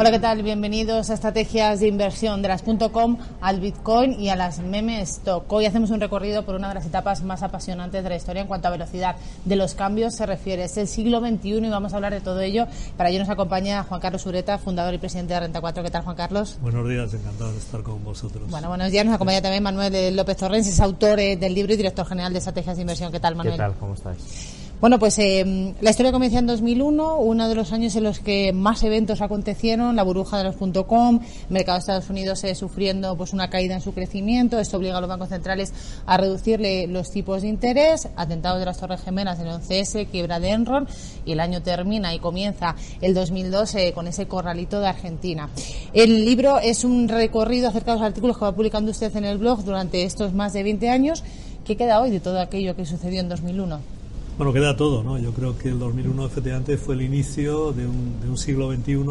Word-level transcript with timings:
Hola, 0.00 0.12
¿qué 0.12 0.20
tal? 0.20 0.44
Bienvenidos 0.44 1.10
a 1.10 1.14
Estrategias 1.14 1.80
de 1.80 1.88
Inversión 1.88 2.40
de 2.40 2.46
las 2.46 2.62
.com, 2.92 3.18
al 3.40 3.58
Bitcoin 3.58 4.12
y 4.12 4.28
a 4.28 4.36
las 4.36 4.60
meme 4.60 5.02
stock. 5.02 5.52
Hoy 5.52 5.66
hacemos 5.66 5.90
un 5.90 5.98
recorrido 5.98 6.44
por 6.44 6.54
una 6.54 6.68
de 6.68 6.74
las 6.74 6.86
etapas 6.86 7.24
más 7.24 7.42
apasionantes 7.42 8.04
de 8.04 8.08
la 8.08 8.14
historia 8.14 8.42
en 8.42 8.46
cuanto 8.46 8.68
a 8.68 8.70
velocidad 8.70 9.16
de 9.44 9.56
los 9.56 9.74
cambios 9.74 10.14
se 10.14 10.24
refiere. 10.24 10.62
Es 10.62 10.76
el 10.76 10.86
siglo 10.86 11.18
XXI 11.18 11.48
y 11.48 11.68
vamos 11.68 11.94
a 11.94 11.96
hablar 11.96 12.14
de 12.14 12.20
todo 12.20 12.40
ello. 12.40 12.68
Para 12.96 13.10
ello 13.10 13.18
nos 13.18 13.28
acompaña 13.28 13.82
Juan 13.82 14.00
Carlos 14.00 14.24
Ureta, 14.24 14.56
fundador 14.58 14.94
y 14.94 14.98
presidente 14.98 15.34
de 15.34 15.40
Renta 15.40 15.60
4. 15.60 15.82
¿Qué 15.82 15.90
tal, 15.90 16.04
Juan 16.04 16.14
Carlos? 16.14 16.58
Buenos 16.62 16.88
días, 16.88 17.12
encantado 17.12 17.50
de 17.50 17.58
estar 17.58 17.82
con 17.82 18.04
vosotros. 18.04 18.48
Bueno, 18.48 18.68
buenos 18.68 18.92
días. 18.92 19.04
Nos 19.04 19.16
acompaña 19.16 19.42
también 19.42 19.64
Manuel 19.64 20.14
López 20.14 20.36
Torrens, 20.36 20.68
es 20.68 20.78
autor 20.78 21.18
eh, 21.18 21.36
del 21.36 21.56
libro 21.56 21.72
y 21.72 21.76
director 21.76 22.06
general 22.06 22.32
de 22.32 22.38
Estrategias 22.38 22.76
de 22.76 22.82
Inversión. 22.82 23.10
¿Qué 23.10 23.18
tal, 23.18 23.34
Manuel? 23.34 23.56
¿Qué 23.56 23.62
tal? 23.64 23.74
¿Cómo 23.74 23.94
estáis? 23.94 24.67
Bueno, 24.80 25.00
pues 25.00 25.18
eh, 25.18 25.74
la 25.80 25.90
historia 25.90 26.12
comienza 26.12 26.38
en 26.38 26.46
2001, 26.46 27.16
uno 27.16 27.48
de 27.48 27.56
los 27.56 27.72
años 27.72 27.96
en 27.96 28.04
los 28.04 28.20
que 28.20 28.52
más 28.52 28.84
eventos 28.84 29.20
acontecieron, 29.20 29.96
la 29.96 30.04
burbuja 30.04 30.38
de 30.38 30.44
los 30.44 30.54
.com, 30.86 31.18
el 31.20 31.52
mercado 31.52 31.78
de 31.78 31.80
Estados 31.80 32.08
Unidos 32.10 32.44
eh, 32.44 32.54
sufriendo 32.54 33.16
pues 33.16 33.32
una 33.32 33.50
caída 33.50 33.74
en 33.74 33.80
su 33.80 33.92
crecimiento, 33.92 34.60
esto 34.60 34.76
obliga 34.76 34.98
a 34.98 35.00
los 35.00 35.10
bancos 35.10 35.30
centrales 35.30 35.72
a 36.06 36.16
reducirle 36.16 36.86
los 36.86 37.10
tipos 37.10 37.42
de 37.42 37.48
interés, 37.48 38.08
atentados 38.14 38.60
de 38.60 38.66
las 38.66 38.78
Torres 38.78 39.02
Gemelas 39.02 39.40
el 39.40 39.48
11S, 39.48 40.06
quiebra 40.12 40.38
de 40.38 40.50
Enron 40.50 40.86
y 41.26 41.32
el 41.32 41.40
año 41.40 41.60
termina 41.60 42.14
y 42.14 42.20
comienza 42.20 42.76
el 43.00 43.14
2012 43.14 43.92
con 43.94 44.06
ese 44.06 44.28
corralito 44.28 44.78
de 44.78 44.86
Argentina. 44.86 45.48
El 45.92 46.24
libro 46.24 46.60
es 46.60 46.84
un 46.84 47.08
recorrido 47.08 47.68
acerca 47.68 47.94
de 47.94 47.98
los 47.98 48.06
artículos 48.06 48.38
que 48.38 48.44
va 48.44 48.54
publicando 48.54 48.92
usted 48.92 49.16
en 49.16 49.24
el 49.24 49.38
blog 49.38 49.64
durante 49.64 50.04
estos 50.04 50.34
más 50.34 50.52
de 50.52 50.62
20 50.62 50.88
años. 50.88 51.24
¿Qué 51.64 51.76
queda 51.76 52.00
hoy 52.00 52.10
de 52.10 52.20
todo 52.20 52.38
aquello 52.38 52.76
que 52.76 52.86
sucedió 52.86 53.18
en 53.18 53.28
2001? 53.28 53.97
Bueno, 54.38 54.52
queda 54.52 54.76
todo, 54.76 55.02
¿no? 55.02 55.18
Yo 55.18 55.32
creo 55.32 55.58
que 55.58 55.68
el 55.68 55.80
2001 55.80 56.26
efectivamente 56.26 56.76
fue 56.76 56.94
el 56.94 57.02
inicio 57.02 57.72
de 57.72 57.88
un, 57.88 58.20
de 58.20 58.30
un 58.30 58.38
siglo 58.38 58.72
XXI 58.72 59.04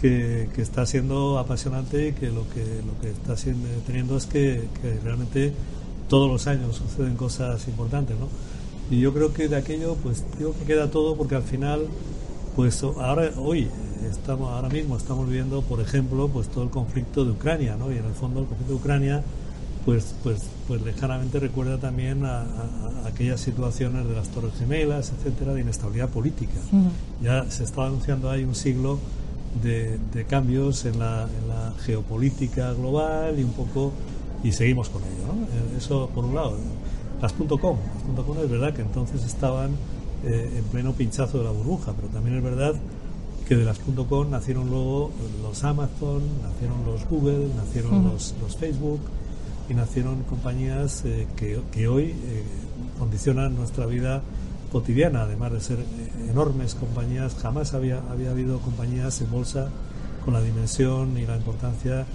que, 0.00 0.48
que, 0.54 0.62
está 0.62 0.86
siendo 0.86 1.40
apasionante 1.40 2.10
y 2.10 2.12
que 2.12 2.28
lo 2.28 2.48
que, 2.48 2.60
lo 2.86 3.00
que 3.00 3.10
está 3.10 3.36
siendo, 3.36 3.66
teniendo 3.84 4.16
es 4.16 4.26
que, 4.26 4.68
que, 4.80 5.00
realmente 5.02 5.52
todos 6.08 6.30
los 6.30 6.46
años 6.46 6.76
suceden 6.76 7.16
cosas 7.16 7.66
importantes, 7.66 8.16
¿no? 8.16 8.28
Y 8.92 9.00
yo 9.00 9.12
creo 9.12 9.32
que 9.32 9.48
de 9.48 9.56
aquello, 9.56 9.96
pues 9.96 10.24
digo 10.38 10.54
que 10.56 10.66
queda 10.66 10.88
todo 10.88 11.16
porque 11.16 11.34
al 11.34 11.42
final, 11.42 11.88
pues 12.54 12.80
ahora, 12.84 13.32
hoy, 13.38 13.66
estamos, 14.08 14.52
ahora 14.52 14.68
mismo 14.68 14.96
estamos 14.96 15.28
viendo, 15.28 15.62
por 15.62 15.80
ejemplo, 15.80 16.28
pues 16.28 16.46
todo 16.46 16.62
el 16.62 16.70
conflicto 16.70 17.24
de 17.24 17.32
Ucrania, 17.32 17.74
¿no? 17.76 17.90
Y 17.90 17.96
en 17.96 18.04
el 18.04 18.14
fondo 18.14 18.38
el 18.38 18.46
conflicto 18.46 18.74
de 18.74 18.78
Ucrania 18.78 19.24
pues, 19.88 20.14
pues, 20.22 20.42
pues 20.66 20.82
lejanamente 20.82 21.40
recuerda 21.40 21.78
también 21.78 22.22
a, 22.26 22.44
aquellas 23.06 23.40
situaciones 23.40 24.06
de 24.06 24.14
las 24.14 24.28
Torres 24.28 24.52
Gemelas, 24.58 25.14
etcétera, 25.16 25.54
de 25.54 25.62
inestabilidad 25.62 26.10
política. 26.10 26.60
Ya 27.22 27.50
se 27.50 27.64
está 27.64 27.86
anunciando 27.86 28.30
ahí 28.30 28.44
un 28.44 28.54
siglo 28.54 28.98
de, 29.62 30.26
cambios 30.28 30.84
en 30.84 30.98
la, 30.98 31.26
geopolítica 31.86 32.74
global 32.74 33.40
y 33.40 33.44
un 33.44 33.52
poco, 33.52 33.92
y 34.44 34.52
seguimos 34.52 34.90
con 34.90 35.00
ello. 35.04 35.26
¿no? 35.26 35.44
Eh, 35.44 35.78
eso 35.78 36.10
por 36.14 36.26
un 36.26 36.34
lado. 36.34 36.58
Las 37.22 37.32
.com, 37.32 37.78
las 38.14 38.26
.com 38.26 38.36
es 38.44 38.50
verdad 38.50 38.74
que 38.74 38.82
entonces 38.82 39.24
estaban 39.24 39.70
eh, 40.22 40.52
en 40.54 40.64
pleno 40.64 40.92
pinchazo 40.92 41.38
de 41.38 41.44
la 41.44 41.50
burbuja, 41.50 41.94
pero 41.96 42.08
también 42.08 42.36
es 42.36 42.42
verdad 42.42 42.74
que 43.48 43.56
de 43.56 43.64
las 43.64 43.78
.com 43.78 44.28
nacieron 44.28 44.68
luego 44.68 45.12
los 45.42 45.64
Amazon, 45.64 46.20
nacieron 46.42 46.84
los 46.84 47.08
Google, 47.08 47.48
nacieron 47.56 48.04
los, 48.04 48.34
los 48.42 48.54
Facebook, 48.54 49.00
y 49.68 49.74
nacieron 49.74 50.22
compañías 50.24 51.04
eh, 51.04 51.26
que, 51.36 51.60
que, 51.72 51.88
hoy 51.88 52.04
eh, 52.04 52.42
condicionan 52.98 53.54
nuestra 53.54 53.86
vida 53.86 54.22
cotidiana, 54.72 55.22
además 55.22 55.52
de 55.52 55.60
ser 55.60 55.78
eh, 55.78 56.30
enormes 56.30 56.74
compañías. 56.74 57.34
Jamás 57.34 57.74
había, 57.74 58.02
había 58.10 58.30
habido 58.30 58.60
compañías 58.60 59.20
en 59.20 59.30
bolsa 59.30 59.68
con 60.24 60.34
la 60.34 60.40
dimensión 60.40 61.18
y 61.18 61.26
la 61.26 61.36
importancia 61.36 62.06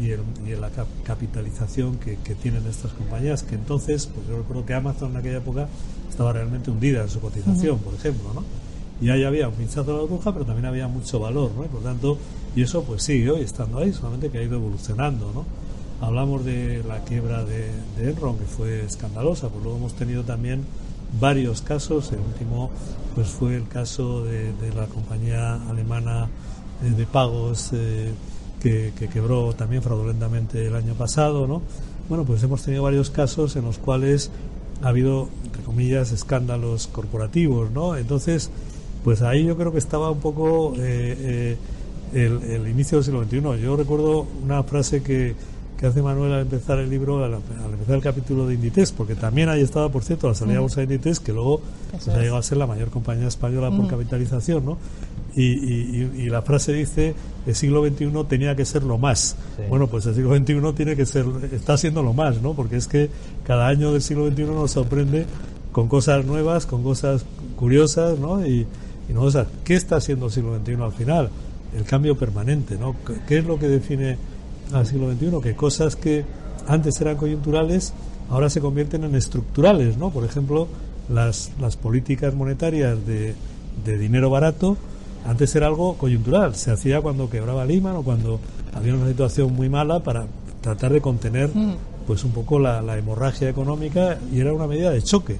y, 0.00 0.10
el, 0.10 0.20
y 0.46 0.50
la 0.56 0.70
capitalización 1.04 1.96
que, 1.98 2.16
que, 2.16 2.34
tienen 2.34 2.66
estas 2.66 2.92
compañías, 2.92 3.42
que 3.42 3.54
entonces, 3.54 4.06
pues 4.06 4.26
yo 4.26 4.38
recuerdo 4.38 4.66
que 4.66 4.74
Amazon 4.74 5.12
en 5.12 5.16
aquella 5.18 5.38
época 5.38 5.68
estaba 6.08 6.32
realmente 6.32 6.70
hundida 6.70 7.02
en 7.02 7.08
su 7.08 7.20
cotización, 7.20 7.78
por 7.78 7.94
ejemplo, 7.94 8.32
¿no? 8.34 8.44
Y 9.00 9.10
ahí 9.10 9.24
había 9.24 9.48
un 9.48 9.54
pinchazo 9.54 9.84
de 9.84 9.92
la 9.92 10.00
burbuja, 10.00 10.32
pero 10.32 10.44
también 10.44 10.66
había 10.66 10.86
mucho 10.86 11.18
valor, 11.18 11.50
¿no? 11.56 11.64
por 11.64 11.82
tanto, 11.82 12.16
y 12.54 12.62
eso 12.62 12.84
pues 12.84 13.02
sigue 13.02 13.30
hoy 13.30 13.42
estando 13.42 13.78
ahí, 13.78 13.92
solamente 13.92 14.30
que 14.30 14.38
ha 14.38 14.42
ido 14.42 14.54
evolucionando, 14.54 15.32
¿no? 15.34 15.44
Hablamos 16.00 16.44
de 16.44 16.82
la 16.86 16.98
quiebra 17.04 17.44
de, 17.44 17.70
Enron, 17.98 18.36
que 18.36 18.44
fue 18.44 18.84
escandalosa, 18.84 19.48
pues 19.48 19.62
luego 19.62 19.78
hemos 19.78 19.94
tenido 19.94 20.22
también 20.22 20.64
varios 21.20 21.62
casos. 21.62 22.12
El 22.12 22.20
último 22.20 22.70
pues 23.14 23.28
fue 23.28 23.56
el 23.56 23.68
caso 23.68 24.24
de, 24.24 24.52
la 24.74 24.86
compañía 24.86 25.54
alemana 25.68 26.28
eh, 26.82 26.90
de 26.90 27.06
pagos 27.06 27.70
eh, 27.72 28.12
que, 28.60 28.92
quebró 29.12 29.52
también 29.52 29.82
fraudulentamente 29.82 30.66
el 30.66 30.74
año 30.74 30.94
pasado, 30.94 31.46
¿no? 31.46 31.62
Bueno, 32.08 32.24
pues 32.24 32.42
hemos 32.42 32.62
tenido 32.62 32.82
varios 32.82 33.10
casos 33.10 33.56
en 33.56 33.64
los 33.64 33.78
cuales 33.78 34.30
ha 34.82 34.88
habido, 34.88 35.28
entre 35.44 35.62
comillas, 35.62 36.12
escándalos 36.12 36.88
corporativos, 36.88 37.70
¿no? 37.70 37.96
Entonces, 37.96 38.50
pues 39.04 39.22
ahí 39.22 39.44
yo 39.44 39.56
creo 39.56 39.70
que 39.70 39.78
estaba 39.78 40.10
un 40.10 40.20
poco 40.20 40.74
eh, 40.78 41.56
el, 42.12 42.42
el 42.42 42.68
inicio 42.68 42.98
del 42.98 43.04
siglo 43.04 43.24
XXI. 43.24 43.62
Yo 43.62 43.76
recuerdo 43.76 44.26
una 44.42 44.62
frase 44.64 45.02
que 45.02 45.34
que 45.84 45.88
hace 45.88 46.00
Manuel 46.00 46.32
al 46.32 46.40
empezar 46.40 46.78
el 46.78 46.88
libro, 46.88 47.22
al, 47.22 47.34
empezar 47.34 47.96
el 47.96 48.00
capítulo 48.00 48.46
de 48.46 48.54
Inditex, 48.54 48.90
porque 48.92 49.14
también 49.14 49.50
ahí 49.50 49.60
estaba, 49.60 49.90
por 49.90 50.02
cierto, 50.02 50.28
la 50.28 50.34
salida 50.34 50.54
de 50.54 50.60
bolsa 50.60 50.76
de 50.76 50.84
Inditex, 50.84 51.20
que 51.20 51.30
luego 51.30 51.60
pues, 51.90 52.08
ha 52.08 52.16
llegado 52.16 52.38
a 52.38 52.42
ser 52.42 52.56
la 52.56 52.66
mayor 52.66 52.88
compañía 52.88 53.28
española 53.28 53.70
por 53.70 53.86
capitalización, 53.86 54.64
¿no? 54.64 54.78
Y, 55.36 56.30
la 56.30 56.40
frase 56.40 56.72
dice, 56.72 57.14
el 57.46 57.54
siglo 57.54 57.86
XXI 57.86 58.06
tenía 58.26 58.56
que 58.56 58.64
ser 58.64 58.82
lo 58.82 58.96
más. 58.96 59.36
Bueno, 59.68 59.86
pues 59.88 60.06
el 60.06 60.14
siglo 60.14 60.34
XXI 60.34 60.72
tiene 60.74 60.96
que 60.96 61.04
ser, 61.04 61.26
está 61.52 61.76
siendo 61.76 62.02
lo 62.02 62.14
más, 62.14 62.40
¿no? 62.40 62.54
Porque 62.54 62.76
es 62.76 62.88
que 62.88 63.10
cada 63.46 63.68
año 63.68 63.92
del 63.92 64.00
siglo 64.00 64.30
XXI 64.30 64.44
nos 64.44 64.70
sorprende 64.70 65.26
con 65.70 65.88
cosas 65.88 66.24
nuevas, 66.24 66.64
con 66.64 66.82
cosas 66.82 67.26
curiosas, 67.56 68.18
¿no? 68.18 68.46
Y, 68.46 68.66
y 69.06 69.12
no, 69.12 69.24
o 69.24 69.30
¿qué 69.64 69.74
está 69.74 69.96
haciendo 69.96 70.26
el 70.26 70.32
siglo 70.32 70.58
XXI 70.58 70.82
al 70.82 70.92
final? 70.92 71.28
El 71.76 71.84
cambio 71.84 72.16
permanente, 72.16 72.78
¿no? 72.78 72.96
¿Qué 73.28 73.36
es 73.36 73.44
lo 73.44 73.58
que 73.58 73.68
define 73.68 74.16
al 74.72 74.86
siglo 74.86 75.12
XXI, 75.12 75.40
que 75.42 75.54
cosas 75.54 75.96
que 75.96 76.24
antes 76.66 77.00
eran 77.00 77.16
coyunturales 77.16 77.92
ahora 78.30 78.48
se 78.48 78.60
convierten 78.60 79.04
en 79.04 79.14
estructurales, 79.14 79.96
¿no? 79.96 80.10
Por 80.10 80.24
ejemplo, 80.24 80.68
las, 81.08 81.52
las 81.60 81.76
políticas 81.76 82.34
monetarias 82.34 83.06
de, 83.06 83.34
de 83.84 83.98
dinero 83.98 84.30
barato 84.30 84.76
antes 85.26 85.54
era 85.56 85.66
algo 85.66 85.94
coyuntural, 85.96 86.54
se 86.54 86.70
hacía 86.70 87.00
cuando 87.00 87.30
quebraba 87.30 87.64
Lima 87.64 87.98
o 87.98 88.02
cuando 88.02 88.40
había 88.74 88.94
una 88.94 89.08
situación 89.08 89.54
muy 89.54 89.70
mala 89.70 90.00
para 90.00 90.26
tratar 90.60 90.92
de 90.92 91.00
contener 91.00 91.50
mm. 91.54 91.76
pues 92.06 92.24
un 92.24 92.32
poco 92.32 92.58
la, 92.58 92.82
la, 92.82 92.98
hemorragia 92.98 93.48
económica 93.48 94.18
y 94.32 94.40
era 94.40 94.52
una 94.52 94.66
medida 94.66 94.90
de 94.90 95.02
choque. 95.02 95.38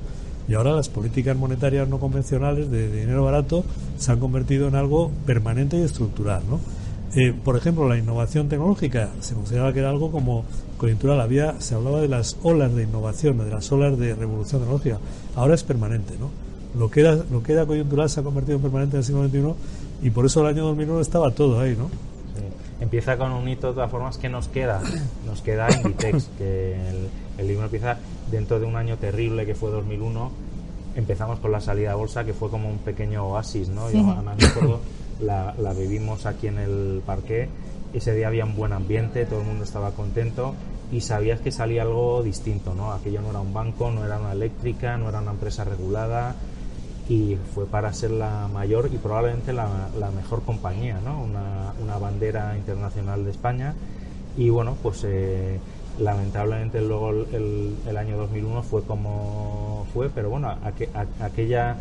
Y 0.48 0.54
ahora 0.54 0.72
las 0.72 0.88
políticas 0.88 1.36
monetarias 1.36 1.88
no 1.88 1.98
convencionales 1.98 2.70
de, 2.70 2.88
de 2.88 3.00
dinero 3.00 3.24
barato 3.24 3.64
se 3.98 4.12
han 4.12 4.20
convertido 4.20 4.68
en 4.68 4.74
algo 4.74 5.10
permanente 5.26 5.78
y 5.78 5.82
estructural, 5.82 6.42
¿no? 6.48 6.60
Eh, 7.16 7.32
por 7.32 7.56
ejemplo, 7.56 7.88
la 7.88 7.96
innovación 7.96 8.48
tecnológica 8.48 9.10
se 9.20 9.34
consideraba 9.34 9.72
que 9.72 9.78
era 9.78 9.90
algo 9.90 10.10
como 10.10 10.44
coyuntural. 10.78 11.20
Había, 11.20 11.60
se 11.60 11.76
hablaba 11.76 12.00
de 12.00 12.08
las 12.08 12.36
olas 12.42 12.74
de 12.74 12.82
innovación, 12.82 13.38
de 13.38 13.50
las 13.50 13.70
olas 13.70 13.96
de 13.98 14.14
revolución 14.14 14.62
tecnológica. 14.62 14.98
Ahora 15.36 15.54
es 15.54 15.62
permanente, 15.62 16.14
¿no? 16.18 16.30
Lo 16.78 16.90
que 16.90 17.00
era, 17.00 17.14
lo 17.30 17.40
que 17.42 17.52
era 17.52 17.66
coyuntural 17.66 18.10
se 18.10 18.18
ha 18.18 18.22
convertido 18.24 18.56
en 18.56 18.62
permanente 18.62 18.96
en 18.96 18.98
el 18.98 19.04
siglo 19.04 19.28
XXI 19.28 20.06
y 20.06 20.10
por 20.10 20.26
eso 20.26 20.40
el 20.40 20.48
año 20.48 20.64
2001 20.64 21.00
estaba 21.00 21.30
todo 21.30 21.60
ahí, 21.60 21.76
¿no? 21.76 21.88
Empieza 22.80 23.16
con 23.16 23.30
un 23.30 23.48
hito 23.48 23.68
de 23.68 23.74
todas 23.74 23.90
formas 23.90 24.18
que 24.18 24.28
nos 24.28 24.48
queda. 24.48 24.82
Nos 25.24 25.40
queda 25.40 25.68
Inditex, 25.70 26.30
que 26.38 26.76
el, 27.38 27.46
libro 27.46 27.64
empieza 27.64 27.96
dentro 28.30 28.58
de 28.58 28.66
un 28.66 28.74
año 28.74 28.96
terrible 28.96 29.46
que 29.46 29.54
fue 29.54 29.70
2001 29.70 30.30
empezamos 30.96 31.40
con 31.40 31.50
la 31.50 31.60
salida 31.60 31.92
a 31.92 31.94
bolsa 31.96 32.24
que 32.24 32.32
fue 32.32 32.50
como 32.50 32.68
un 32.68 32.78
pequeño 32.78 33.26
oasis, 33.26 33.68
¿no? 33.68 33.90
Yo 33.90 33.98
además 34.10 34.36
me 34.38 34.46
acuerdo 34.46 34.80
la, 35.20 35.54
la 35.58 35.72
vivimos 35.72 36.26
aquí 36.26 36.48
en 36.48 36.58
el 36.58 37.02
parque. 37.04 37.48
Ese 37.92 38.14
día 38.14 38.28
había 38.28 38.44
un 38.44 38.56
buen 38.56 38.72
ambiente, 38.72 39.24
todo 39.24 39.40
el 39.40 39.46
mundo 39.46 39.64
estaba 39.64 39.92
contento 39.92 40.54
y 40.90 41.00
sabías 41.00 41.40
que 41.40 41.50
salía 41.50 41.82
algo 41.82 42.22
distinto, 42.22 42.74
¿no? 42.74 42.92
Aquello 42.92 43.20
no 43.20 43.30
era 43.30 43.40
un 43.40 43.52
banco, 43.52 43.90
no 43.90 44.04
era 44.04 44.18
una 44.18 44.32
eléctrica, 44.32 44.96
no 44.96 45.08
era 45.08 45.20
una 45.20 45.30
empresa 45.30 45.64
regulada, 45.64 46.34
y 47.08 47.36
fue 47.54 47.66
para 47.66 47.92
ser 47.92 48.12
la 48.12 48.48
mayor 48.48 48.90
y 48.92 48.96
probablemente 48.96 49.52
la, 49.52 49.66
mejor 50.14 50.42
compañía, 50.42 50.98
¿no? 51.04 51.22
Una, 51.22 51.74
una, 51.82 51.98
bandera 51.98 52.56
internacional 52.56 53.24
de 53.24 53.30
España 53.30 53.74
y 54.36 54.48
bueno, 54.48 54.76
pues 54.82 55.04
eh, 55.04 55.60
lamentablemente 55.98 56.80
luego 56.80 57.10
el, 57.10 57.96
año 57.96 58.16
2001 58.16 58.62
fue 58.62 58.82
como 58.82 59.86
fue, 59.92 60.08
pero 60.08 60.30
bueno, 60.30 60.54
aquella 61.20 61.76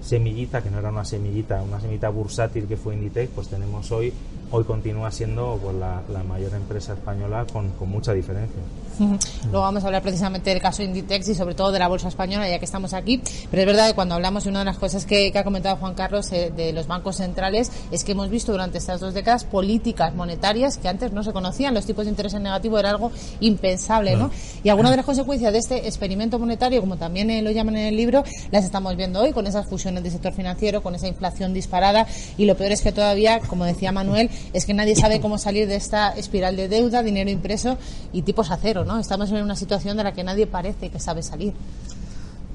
semillita, 0.00 0.62
que 0.62 0.70
no 0.70 0.78
era 0.78 0.88
una 0.88 1.04
semillita, 1.04 1.62
una 1.62 1.80
semillita 1.80 2.08
bursátil 2.08 2.66
que 2.66 2.76
fue 2.76 2.94
Inditex, 2.94 3.32
pues 3.34 3.48
tenemos 3.48 3.90
hoy 3.92 4.12
hoy 4.52 4.64
continúa 4.64 5.10
siendo 5.10 5.58
pues, 5.62 5.74
la, 5.76 6.22
mayor 6.24 6.52
empresa 6.54 6.94
española 6.94 7.46
con, 7.52 7.72
mucha 7.88 8.12
diferencia. 8.12 8.60
Luego 8.98 9.60
vamos 9.60 9.82
a 9.82 9.86
hablar 9.86 10.02
precisamente 10.02 10.50
del 10.50 10.60
caso 10.60 10.82
Inditex 10.82 11.28
y 11.28 11.34
sobre 11.34 11.54
todo 11.54 11.72
de 11.72 11.78
la 11.78 11.88
bolsa 11.88 12.08
española, 12.08 12.48
ya 12.48 12.58
que 12.58 12.66
estamos 12.66 12.92
aquí. 12.92 13.22
Pero 13.50 13.62
es 13.62 13.66
verdad 13.66 13.88
que 13.88 13.94
cuando 13.94 14.14
hablamos 14.14 14.44
de 14.44 14.50
una 14.50 14.58
de 14.58 14.66
las 14.66 14.76
cosas 14.76 15.06
que, 15.06 15.32
ha 15.34 15.44
comentado 15.44 15.76
Juan 15.76 15.94
Carlos 15.94 16.30
eh, 16.32 16.52
de 16.54 16.72
los 16.72 16.86
bancos 16.86 17.16
centrales 17.16 17.70
es 17.90 18.04
que 18.04 18.12
hemos 18.12 18.28
visto 18.28 18.52
durante 18.52 18.76
estas 18.76 19.00
dos 19.00 19.14
décadas 19.14 19.44
políticas 19.44 20.14
monetarias 20.14 20.76
que 20.76 20.88
antes 20.88 21.12
no 21.12 21.22
se 21.22 21.32
conocían. 21.32 21.72
Los 21.72 21.86
tipos 21.86 22.04
de 22.04 22.10
interés 22.10 22.34
en 22.34 22.42
negativo 22.42 22.78
era 22.78 22.90
algo 22.90 23.10
impensable, 23.40 24.16
¿no? 24.16 24.30
Y 24.62 24.68
algunas 24.68 24.90
de 24.90 24.96
las 24.98 25.06
consecuencias 25.06 25.52
de 25.52 25.58
este 25.58 25.86
experimento 25.86 26.38
monetario, 26.38 26.80
como 26.80 26.96
también 26.96 27.30
eh, 27.30 27.40
lo 27.40 27.50
llaman 27.50 27.76
en 27.76 27.86
el 27.86 27.96
libro, 27.96 28.22
las 28.50 28.64
estamos 28.64 28.96
viendo 28.96 29.20
hoy 29.20 29.32
con 29.32 29.46
esas 29.46 29.66
fusiones 29.66 30.02
del 30.02 30.12
sector 30.12 30.32
financiero, 30.32 30.82
con 30.82 30.94
esa 30.94 31.08
inflación 31.08 31.54
disparada. 31.54 32.06
Y 32.36 32.44
lo 32.44 32.56
peor 32.56 32.72
es 32.72 32.82
que 32.82 32.92
todavía, 32.92 33.40
como 33.40 33.64
decía 33.64 33.92
Manuel, 33.92 34.28
es 34.52 34.66
que 34.66 34.74
nadie 34.74 34.96
sabe 34.96 35.20
cómo 35.20 35.38
salir 35.38 35.68
de 35.68 35.76
esta 35.76 36.10
espiral 36.10 36.56
de 36.56 36.68
deuda, 36.68 37.02
dinero 37.02 37.30
impreso 37.30 37.78
y 38.12 38.22
tipos 38.22 38.50
a 38.50 38.56
cero, 38.56 38.84
¿no? 38.84 38.98
Estamos 38.98 39.30
en 39.30 39.42
una 39.42 39.56
situación 39.56 39.96
de 39.96 40.04
la 40.04 40.12
que 40.12 40.24
nadie 40.24 40.46
parece 40.46 40.90
que 40.90 40.98
sabe 40.98 41.22
salir. 41.22 41.52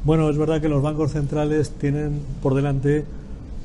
Bueno, 0.03 0.29
es 0.29 0.37
verdad 0.37 0.61
que 0.61 0.69
los 0.69 0.83
bancos 0.83 1.13
centrales 1.13 1.71
tienen 1.71 2.21
por 2.41 2.53
delante 2.53 3.05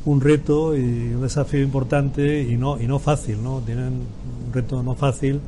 un 0.07 0.21
reto 0.21 0.75
y 0.75 0.81
un 1.15 1.21
desafío 1.23 1.63
importante 1.63 2.43
y 2.43 2.57
no 2.57 2.81
y 2.81 2.87
no 2.87 2.99
fácil, 2.99 3.43
¿no? 3.43 3.61
Tienen 3.61 4.05
un 4.47 4.53
reto 4.53 4.83
no 4.83 4.95
fácil 4.95 5.41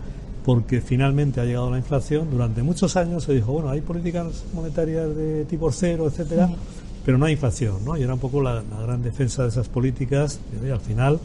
porque 0.44 0.80
finalmente 0.80 1.40
ha 1.40 1.44
llegado 1.44 1.70
la 1.70 1.78
inflación. 1.78 2.30
Durante 2.30 2.62
muchos 2.62 2.96
años 2.96 3.24
se 3.24 3.32
dijo, 3.32 3.52
bueno, 3.52 3.70
hay 3.70 3.80
políticas 3.80 4.44
monetarias 4.52 5.14
de 5.16 5.44
tipo 5.44 5.70
cero, 5.72 6.06
etcétera, 6.08 6.50
pero 7.04 7.16
no 7.16 7.26
hay 7.26 7.32
inflación, 7.32 7.84
¿no? 7.84 7.96
Y 7.96 8.02
era 8.02 8.14
un 8.14 8.20
poco 8.20 8.42
la, 8.42 8.54
la 8.54 8.82
gran 8.82 9.02
defensa 9.02 9.44
de 9.44 9.48
esas 9.48 9.68
políticas 9.68 10.40
y 10.62 10.68
al 10.68 10.80
final 10.80 11.18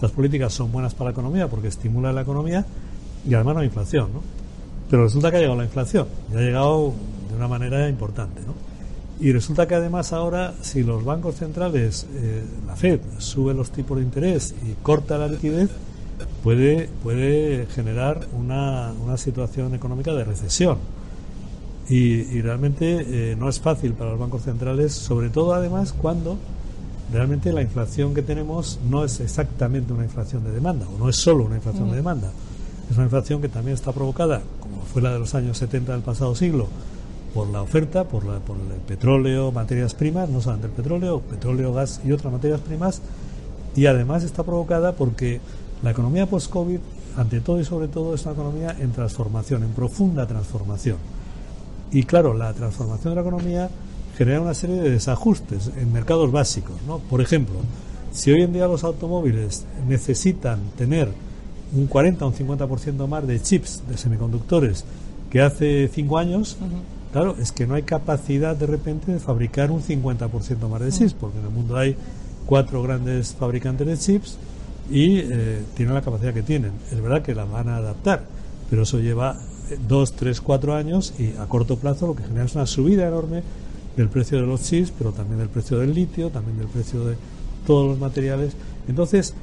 las 0.00 0.10
políticas 0.10 0.52
son 0.52 0.70
buenas 0.72 0.94
para 0.94 1.10
la 1.10 1.12
economía 1.12 1.48
porque 1.48 1.68
estimulan 1.68 2.14
la 2.14 2.22
economía 2.22 2.64
y 3.28 3.34
además 3.34 3.54
no 3.54 3.60
hay 3.60 3.66
inflación, 3.66 4.12
¿no? 4.12 4.20
Pero 4.90 5.04
resulta 5.04 5.30
que 5.30 5.38
ha 5.38 5.40
llegado 5.40 5.58
la 5.58 5.64
inflación 5.64 6.06
y 6.32 6.36
ha 6.36 6.40
llegado 6.40 6.92
de 7.28 7.36
una 7.36 7.48
manera 7.48 7.88
importante, 7.88 8.40
¿no? 8.46 8.54
Y 9.18 9.32
resulta 9.32 9.66
que 9.66 9.74
además 9.74 10.12
ahora, 10.12 10.54
si 10.60 10.82
los 10.82 11.04
bancos 11.04 11.36
centrales, 11.36 12.06
eh, 12.14 12.44
la 12.66 12.76
Fed, 12.76 13.00
sube 13.18 13.54
los 13.54 13.70
tipos 13.70 13.96
de 13.96 14.04
interés 14.04 14.54
y 14.66 14.74
corta 14.82 15.16
la 15.16 15.26
liquidez, 15.26 15.70
puede, 16.42 16.88
puede 17.02 17.66
generar 17.66 18.26
una, 18.38 18.92
una 19.02 19.16
situación 19.16 19.74
económica 19.74 20.12
de 20.12 20.24
recesión. 20.24 20.78
Y, 21.88 22.40
realmente 22.42 23.30
eh, 23.32 23.36
no 23.36 23.48
es 23.48 23.60
fácil 23.60 23.92
para 23.92 24.10
los 24.10 24.18
bancos 24.18 24.42
centrales, 24.42 24.92
sobre 24.92 25.30
todo 25.30 25.54
además 25.54 25.92
cuando 25.92 26.36
realmente 27.12 27.52
la 27.52 27.62
inflación 27.62 28.14
que 28.14 28.22
tenemos 28.22 28.78
no 28.88 29.04
es 29.04 29.20
exactamente 29.20 29.92
una 29.92 30.04
inflación 30.04 30.44
de 30.44 30.52
demanda, 30.52 30.86
o 30.88 30.98
no 30.98 31.08
es 31.08 31.16
solo 31.16 31.44
una 31.44 31.56
inflación 31.56 31.90
de 31.90 31.96
demanda, 31.96 32.30
es 32.90 32.96
una 32.96 33.04
inflación 33.04 33.40
que 33.40 33.48
también 33.48 33.74
está 33.74 33.92
provocada, 33.92 34.42
como 34.60 34.82
fue 34.82 35.02
la 35.02 35.12
de 35.12 35.18
los 35.18 35.34
años 35.34 35.58
70 35.58 35.92
del 35.92 36.02
pasado 36.02 36.34
siglo, 36.34 36.68
por 37.34 37.48
la 37.48 37.62
oferta, 37.62 38.04
por, 38.04 38.24
la, 38.24 38.38
por 38.38 38.56
el 38.56 38.80
petróleo, 38.80 39.52
materias 39.52 39.94
primas, 39.94 40.28
no 40.30 40.40
solamente 40.40 40.68
el 40.68 40.72
petróleo, 40.72 41.20
petróleo, 41.20 41.72
gas 41.72 42.00
y 42.04 42.12
otras 42.12 42.32
materias 42.32 42.60
primas, 42.60 43.02
y 43.74 43.86
además 43.86 44.24
está 44.24 44.42
provocada 44.42 44.92
porque 44.92 45.40
la 45.82 45.90
economía 45.90 46.26
post-COVID, 46.26 46.78
ante 47.16 47.40
todo 47.40 47.60
y 47.60 47.64
sobre 47.64 47.88
todo, 47.88 48.14
es 48.14 48.24
una 48.24 48.32
economía 48.32 48.76
en 48.80 48.92
transformación, 48.92 49.62
en 49.62 49.70
profunda 49.70 50.26
transformación. 50.26 50.96
Y 51.92 52.04
claro, 52.04 52.34
la 52.34 52.52
transformación 52.52 53.12
de 53.12 53.14
la 53.16 53.20
economía 53.20 53.70
genera 54.16 54.40
una 54.40 54.54
serie 54.54 54.76
de 54.76 54.90
desajustes 54.90 55.70
en 55.76 55.92
mercados 55.92 56.32
básicos. 56.32 56.76
¿no? 56.86 56.98
Por 56.98 57.20
ejemplo, 57.20 57.56
si 58.12 58.32
hoy 58.32 58.42
en 58.42 58.52
día 58.52 58.66
los 58.66 58.84
automóviles 58.84 59.64
necesitan 59.86 60.60
tener 60.76 61.08
un 61.74 61.86
40 61.86 62.24
o 62.24 62.28
un 62.28 62.34
50% 62.34 63.06
más 63.06 63.26
de 63.26 63.40
chips, 63.40 63.82
de 63.88 63.98
semiconductores, 63.98 64.84
que 65.30 65.42
hace 65.42 65.88
cinco 65.92 66.18
años, 66.18 66.56
claro, 67.12 67.36
es 67.38 67.52
que 67.52 67.66
no 67.66 67.74
hay 67.74 67.82
capacidad 67.82 68.56
de 68.56 68.66
repente 68.66 69.12
de 69.12 69.18
fabricar 69.18 69.70
un 69.70 69.82
50% 69.82 70.68
más 70.68 70.80
de 70.80 70.92
chips, 70.92 71.12
porque 71.12 71.38
en 71.38 71.44
el 71.44 71.50
mundo 71.50 71.76
hay 71.76 71.96
cuatro 72.46 72.82
grandes 72.82 73.34
fabricantes 73.34 73.86
de 73.86 73.98
chips 73.98 74.38
y 74.90 75.18
eh, 75.18 75.62
tienen 75.74 75.94
la 75.94 76.02
capacidad 76.02 76.32
que 76.32 76.42
tienen. 76.42 76.72
Es 76.90 77.00
verdad 77.02 77.22
que 77.22 77.34
la 77.34 77.44
van 77.44 77.68
a 77.68 77.76
adaptar, 77.76 78.24
pero 78.70 78.84
eso 78.84 78.98
lleva 79.00 79.36
eh, 79.68 79.78
dos, 79.86 80.12
tres, 80.12 80.40
cuatro 80.40 80.74
años 80.74 81.12
y 81.18 81.36
a 81.36 81.46
corto 81.46 81.76
plazo 81.76 82.06
lo 82.06 82.16
que 82.16 82.22
genera 82.22 82.44
es 82.44 82.54
una 82.54 82.66
subida 82.66 83.06
enorme 83.06 83.42
del 83.96 84.08
precio 84.08 84.40
de 84.40 84.46
los 84.46 84.62
chips, 84.62 84.92
pero 84.96 85.12
también 85.12 85.38
del 85.38 85.48
precio 85.48 85.78
del 85.78 85.94
litio, 85.94 86.30
también 86.30 86.58
del 86.58 86.68
precio 86.68 87.04
de 87.04 87.16
todos 87.66 87.88
los 87.88 87.98
materiales. 87.98 88.54
Entonces, 88.88 89.34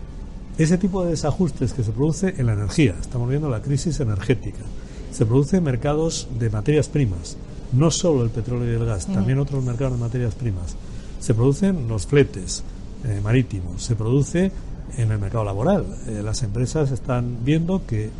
ese 0.57 0.77
tipo 0.77 1.03
de 1.03 1.11
desajustes 1.11 1.73
que 1.73 1.83
se 1.83 1.91
produce 1.91 2.35
en 2.37 2.45
la 2.45 2.53
energía, 2.53 2.95
estamos 3.01 3.27
viendo 3.29 3.49
la 3.49 3.61
crisis 3.61 3.99
energética, 3.99 4.63
se 5.11 5.25
produce 5.25 5.57
en 5.57 5.63
mercados 5.63 6.27
de 6.39 6.49
materias 6.49 6.87
primas, 6.87 7.37
no 7.71 7.89
solo 7.89 8.23
el 8.23 8.29
petróleo 8.29 8.71
y 8.71 8.75
el 8.75 8.85
gas, 8.85 9.07
también 9.07 9.39
otros 9.39 9.63
mercados 9.63 9.93
de 9.93 9.99
materias 9.99 10.35
primas. 10.35 10.75
Se 11.19 11.33
producen 11.33 11.87
los 11.87 12.05
fletes 12.05 12.63
eh, 13.05 13.19
marítimos, 13.23 13.83
se 13.83 13.95
produce 13.95 14.51
en 14.97 15.11
el 15.11 15.17
mercado 15.17 15.43
laboral. 15.43 15.85
Eh, 16.07 16.21
las 16.23 16.43
empresas 16.43 16.91
están 16.91 17.37
viendo 17.43 17.85
que 17.87 18.11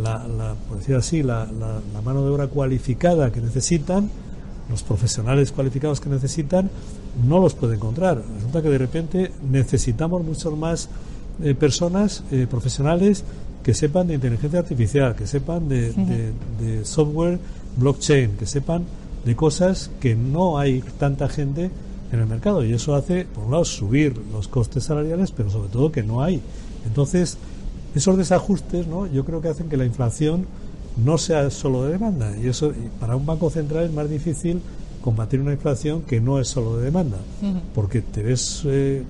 la, 0.00 0.54
por 0.68 0.78
decir 0.78 0.94
así, 0.94 1.24
la, 1.24 1.46
la 1.46 2.00
mano 2.02 2.22
de 2.24 2.30
obra 2.30 2.46
cualificada 2.46 3.32
que 3.32 3.40
necesitan 3.40 4.10
los 4.70 4.82
profesionales 4.82 5.52
cualificados 5.52 6.00
que 6.00 6.08
necesitan 6.08 6.70
no 7.26 7.40
los 7.40 7.54
puede 7.54 7.74
encontrar. 7.74 8.22
Resulta 8.36 8.62
que 8.62 8.70
de 8.70 8.78
repente 8.78 9.32
necesitamos 9.50 10.24
muchas 10.24 10.52
más 10.52 10.88
eh, 11.42 11.54
personas 11.54 12.22
eh, 12.30 12.46
profesionales 12.48 13.24
que 13.62 13.74
sepan 13.74 14.06
de 14.06 14.14
inteligencia 14.14 14.60
artificial, 14.60 15.14
que 15.14 15.26
sepan 15.26 15.68
de, 15.68 15.92
de, 15.92 16.84
software 16.84 17.38
blockchain, 17.76 18.36
que 18.38 18.46
sepan 18.46 18.84
de 19.24 19.36
cosas 19.36 19.90
que 20.00 20.14
no 20.14 20.58
hay 20.58 20.82
tanta 20.98 21.28
gente 21.28 21.70
en 22.10 22.20
el 22.20 22.26
mercado. 22.26 22.64
Y 22.64 22.72
eso 22.72 22.94
hace, 22.94 23.26
por 23.26 23.44
un 23.44 23.50
lado, 23.50 23.64
subir 23.64 24.16
los 24.32 24.48
costes 24.48 24.84
salariales, 24.84 25.30
pero 25.30 25.50
sobre 25.50 25.68
todo 25.68 25.92
que 25.92 26.02
no 26.02 26.22
hay. 26.22 26.40
Entonces, 26.86 27.36
esos 27.94 28.16
desajustes, 28.16 28.86
¿no? 28.86 29.06
yo 29.06 29.24
creo 29.24 29.40
que 29.40 29.48
hacen 29.48 29.68
que 29.68 29.76
la 29.76 29.84
inflación 29.84 30.46
no 30.96 31.18
sea 31.18 31.50
solo 31.50 31.84
de 31.84 31.92
demanda. 31.92 32.36
Y 32.36 32.48
eso 32.48 32.72
para 32.98 33.16
un 33.16 33.26
banco 33.26 33.50
central 33.50 33.84
es 33.84 33.92
más 33.92 34.08
difícil 34.08 34.60
combatir 35.00 35.40
una 35.40 35.52
inflación 35.52 36.02
que 36.02 36.20
no 36.20 36.38
es 36.38 36.48
solo 36.48 36.76
de 36.76 36.84
demanda, 36.84 37.18
porque 37.74 38.02
te 38.02 38.22
ves 38.22 38.62
eh, 38.66 39.02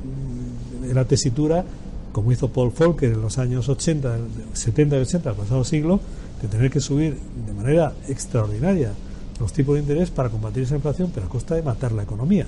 en 0.85 0.95
la 0.95 1.05
tesitura, 1.05 1.65
como 2.13 2.31
hizo 2.33 2.49
Paul 2.49 2.73
Volcker 2.77 3.13
en 3.13 3.21
los 3.21 3.39
años 3.39 3.69
80, 3.69 4.19
70 4.53 4.97
y 4.97 5.01
80 5.01 5.29
del 5.31 5.39
pasado 5.39 5.65
siglo, 5.65 6.01
de 6.41 6.49
tener 6.49 6.71
que 6.71 6.81
subir 6.81 7.19
de 7.47 7.53
manera 7.53 7.93
extraordinaria 8.09 8.93
los 9.41 9.53
tipos 9.53 9.75
de 9.75 9.81
interés 9.81 10.11
para 10.11 10.29
combatir 10.29 10.63
esa 10.63 10.77
inflación, 10.77 11.11
pero 11.13 11.27
a 11.27 11.29
costa 11.29 11.55
de 11.55 11.63
matar 11.63 11.93
la 11.93 12.03
economía. 12.03 12.47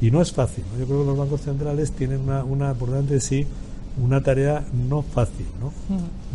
Y 0.00 0.10
no 0.10 0.20
es 0.20 0.32
fácil. 0.32 0.64
Yo 0.78 0.84
creo 0.84 1.00
que 1.00 1.06
los 1.06 1.16
bancos 1.16 1.42
centrales 1.42 1.92
tienen 1.92 2.20
una, 2.20 2.42
una 2.42 2.74
por 2.74 2.90
delante 2.90 3.14
de 3.14 3.20
sí 3.20 3.46
una 4.00 4.22
tarea 4.22 4.64
no 4.72 5.02
fácil, 5.02 5.46
¿no? 5.60 5.72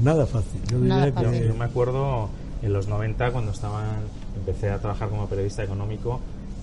Nada 0.03 0.25
fácil. 0.25 0.61
Yo, 0.69 0.79
diría 0.79 1.13
Que... 1.13 1.47
Yo 1.47 1.53
me 1.53 1.65
acuerdo 1.65 2.29
en 2.61 2.73
los 2.73 2.87
90 2.87 3.31
cuando 3.31 3.51
estaban, 3.51 4.01
empecé 4.35 4.69
a 4.69 4.79
trabajar 4.79 5.09
como 5.09 5.27
periodista 5.27 5.63
económico 5.63 6.19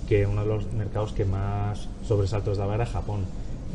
que 0.08 0.26
uno 0.26 0.42
de 0.42 0.48
los 0.48 0.72
mercados 0.72 1.12
que 1.12 1.24
más 1.24 1.88
sobresaltos 2.06 2.58
daba 2.58 2.74
era 2.74 2.86
Japón. 2.86 3.24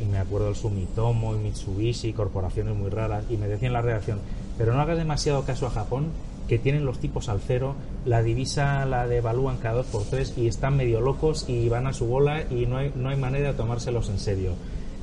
Y 0.00 0.04
me 0.06 0.18
acuerdo 0.18 0.46
del 0.46 0.56
Sumitomo 0.56 1.34
y 1.34 1.38
Mitsubishi, 1.38 2.12
corporaciones 2.12 2.74
muy 2.74 2.88
raras, 2.88 3.24
y 3.28 3.36
me 3.36 3.48
decían 3.48 3.68
en 3.70 3.72
la 3.74 3.82
redacción, 3.82 4.20
pero 4.56 4.72
no 4.72 4.80
hagas 4.80 4.96
demasiado 4.96 5.44
caso 5.44 5.66
a 5.66 5.70
Japón, 5.70 6.06
que 6.48 6.58
tienen 6.58 6.84
los 6.84 6.98
tipos 6.98 7.28
al 7.28 7.40
cero, 7.40 7.74
la 8.04 8.22
divisa 8.22 8.84
la 8.86 9.06
devalúan 9.06 9.58
cada 9.58 9.76
dos 9.76 9.86
por 9.86 10.02
tres 10.02 10.34
y 10.36 10.48
están 10.48 10.76
medio 10.76 11.00
locos 11.00 11.44
y 11.48 11.68
van 11.68 11.86
a 11.86 11.92
su 11.92 12.06
bola 12.06 12.42
y 12.50 12.66
no 12.66 12.78
hay, 12.78 12.92
no 12.96 13.10
hay 13.10 13.16
manera 13.16 13.52
de 13.52 13.54
tomárselos 13.54 14.08
en 14.08 14.18
serio. 14.18 14.54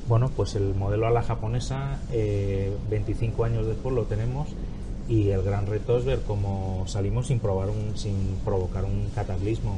Bueno, 0.08 0.30
pues 0.34 0.54
el 0.54 0.74
modelo 0.74 1.06
a 1.06 1.10
la 1.10 1.22
japonesa, 1.22 1.98
25 2.10 3.42
eh, 3.42 3.46
años 3.46 3.66
después 3.66 3.94
lo 3.94 4.04
tenemos 4.04 4.48
y 5.08 5.30
el 5.30 5.42
gran 5.42 5.66
reto 5.66 5.98
es 5.98 6.04
ver 6.04 6.20
cómo 6.26 6.84
salimos 6.86 7.28
sin 7.28 7.40
probar 7.40 7.68
un, 7.70 7.96
sin 7.96 8.36
provocar 8.44 8.84
un 8.84 9.08
cataclismo, 9.14 9.76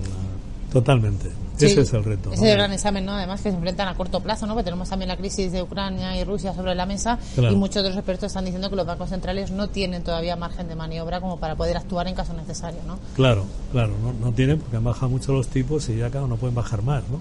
Totalmente. 0.72 1.28
Ese 1.58 1.80
es 1.80 1.92
el 1.92 2.04
reto. 2.04 2.32
Ese 2.32 2.44
es 2.44 2.50
el 2.52 2.56
gran 2.56 2.72
examen, 2.72 3.04
¿no? 3.04 3.12
Además, 3.12 3.42
que 3.42 3.50
se 3.50 3.56
enfrentan 3.56 3.88
a 3.88 3.94
corto 3.94 4.20
plazo, 4.20 4.46
¿no? 4.46 4.54
Porque 4.54 4.64
tenemos 4.64 4.88
también 4.88 5.08
la 5.08 5.16
crisis 5.16 5.50
de 5.50 5.62
Ucrania 5.62 6.16
y 6.16 6.22
Rusia 6.24 6.54
sobre 6.54 6.74
la 6.74 6.86
mesa 6.86 7.18
y 7.36 7.54
muchos 7.56 7.82
de 7.82 7.88
los 7.88 7.98
expertos 7.98 8.28
están 8.28 8.44
diciendo 8.44 8.70
que 8.70 8.76
los 8.76 8.86
bancos 8.86 9.08
centrales 9.10 9.50
no 9.50 9.68
tienen 9.68 10.04
todavía 10.04 10.36
margen 10.36 10.68
de 10.68 10.76
maniobra 10.76 11.20
como 11.20 11.38
para 11.38 11.56
poder 11.56 11.76
actuar 11.76 12.06
en 12.06 12.14
caso 12.14 12.34
necesario, 12.34 12.80
¿no? 12.86 12.98
Claro, 13.16 13.44
claro, 13.72 13.94
no, 14.00 14.12
no 14.12 14.32
tienen 14.32 14.60
porque 14.60 14.76
han 14.76 14.84
bajado 14.84 15.08
mucho 15.08 15.32
los 15.32 15.48
tipos 15.48 15.88
y 15.88 15.96
ya, 15.96 16.08
claro, 16.08 16.28
no 16.28 16.36
pueden 16.36 16.54
bajar 16.54 16.82
más, 16.82 17.02
¿no? 17.10 17.20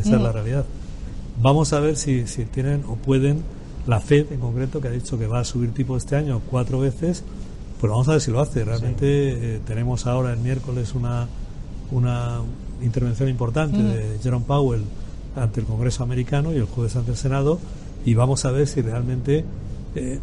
Esa 0.00 0.16
es 0.16 0.20
la 0.20 0.32
realidad. 0.32 0.64
Vamos 1.40 1.72
a 1.72 1.80
ver 1.80 1.96
si, 1.96 2.26
si 2.26 2.44
tienen 2.44 2.84
o 2.88 2.96
pueden 2.96 3.42
la 3.86 4.00
Fed 4.00 4.32
en 4.32 4.40
concreto, 4.40 4.80
que 4.80 4.88
ha 4.88 4.90
dicho 4.90 5.18
que 5.18 5.26
va 5.26 5.40
a 5.40 5.44
subir 5.44 5.72
tipo 5.72 5.96
este 5.96 6.16
año 6.16 6.42
cuatro 6.50 6.80
veces, 6.80 7.22
pues 7.80 7.90
vamos 7.90 8.08
a 8.08 8.12
ver 8.12 8.20
si 8.20 8.30
lo 8.30 8.40
hace. 8.40 8.64
Realmente 8.64 9.06
eh, 9.06 9.60
tenemos 9.66 10.06
ahora 10.06 10.32
el 10.32 10.40
miércoles 10.40 10.94
una, 10.94 11.28
una 11.90 12.40
intervención 12.82 13.28
importante 13.28 13.82
de 13.82 14.18
Jerome 14.22 14.44
Powell 14.46 14.82
ante 15.36 15.60
el 15.60 15.66
Congreso 15.66 16.02
americano 16.02 16.52
y 16.52 16.56
el 16.56 16.64
jueves 16.64 16.96
ante 16.96 17.12
el 17.12 17.16
Senado 17.16 17.58
y 18.04 18.14
vamos 18.14 18.44
a 18.44 18.50
ver 18.50 18.66
si 18.66 18.82
realmente 18.82 19.44
eh, 19.94 20.18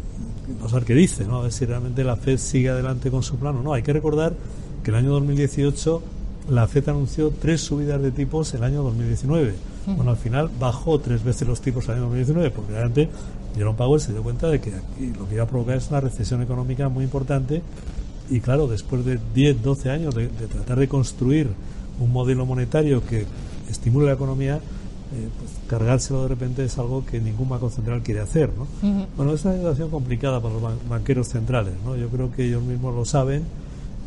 vamos 0.58 0.72
a 0.72 0.76
ver 0.76 0.84
qué 0.84 0.94
dice, 0.94 1.24
¿no? 1.24 1.38
a 1.38 1.42
ver 1.42 1.52
si 1.52 1.64
realmente 1.64 2.04
la 2.04 2.16
Fed 2.16 2.38
sigue 2.38 2.68
adelante 2.68 3.10
con 3.10 3.22
su 3.22 3.36
plan 3.36 3.56
o 3.56 3.62
no. 3.62 3.72
Hay 3.72 3.82
que 3.82 3.92
recordar 3.92 4.34
que 4.84 4.90
el 4.90 4.96
año 4.96 5.10
2018 5.10 6.02
la 6.48 6.66
FED 6.66 6.90
anunció 6.90 7.30
tres 7.30 7.60
subidas 7.60 8.00
de 8.00 8.12
tipos 8.12 8.54
el 8.54 8.62
año 8.62 8.82
2019. 8.82 9.54
Bueno, 9.86 10.10
al 10.10 10.16
final 10.16 10.50
bajó 10.58 10.98
tres 10.98 11.22
veces 11.22 11.46
los 11.46 11.60
tipos 11.60 11.84
el 11.86 11.94
año 11.94 12.02
2019, 12.02 12.50
porque 12.50 12.72
realmente 12.72 13.08
Jerome 13.54 13.76
Powell 13.76 14.00
se 14.00 14.12
dio 14.12 14.22
cuenta 14.22 14.48
de 14.48 14.60
que 14.60 14.70
aquí 14.70 15.12
lo 15.16 15.28
que 15.28 15.36
iba 15.36 15.44
a 15.44 15.46
provocar 15.46 15.76
es 15.76 15.88
una 15.90 16.00
recesión 16.00 16.42
económica 16.42 16.88
muy 16.88 17.04
importante. 17.04 17.62
Y 18.28 18.40
claro, 18.40 18.66
después 18.66 19.04
de 19.04 19.20
10, 19.34 19.62
12 19.62 19.90
años 19.90 20.14
de, 20.14 20.26
tratar 20.26 20.78
de 20.78 20.88
construir 20.88 21.48
un 22.00 22.12
modelo 22.12 22.44
monetario 22.44 23.04
que 23.06 23.24
estimule 23.70 24.06
la 24.06 24.14
economía, 24.14 24.56
eh, 24.56 25.28
pues 25.38 25.50
cargárselo 25.68 26.22
de 26.22 26.28
repente 26.28 26.64
es 26.64 26.76
algo 26.78 27.06
que 27.06 27.20
ningún 27.20 27.48
banco 27.48 27.70
central 27.70 28.02
quiere 28.02 28.20
hacer. 28.20 28.50
¿no? 28.56 28.66
Bueno, 29.16 29.32
es 29.34 29.44
una 29.44 29.54
situación 29.54 29.90
complicada 29.90 30.40
para 30.40 30.54
los 30.54 30.88
banqueros 30.88 31.28
centrales. 31.28 31.74
¿no? 31.84 31.96
Yo 31.96 32.08
creo 32.08 32.32
que 32.32 32.44
ellos 32.44 32.62
mismos 32.64 32.94
lo 32.94 33.04
saben 33.04 33.44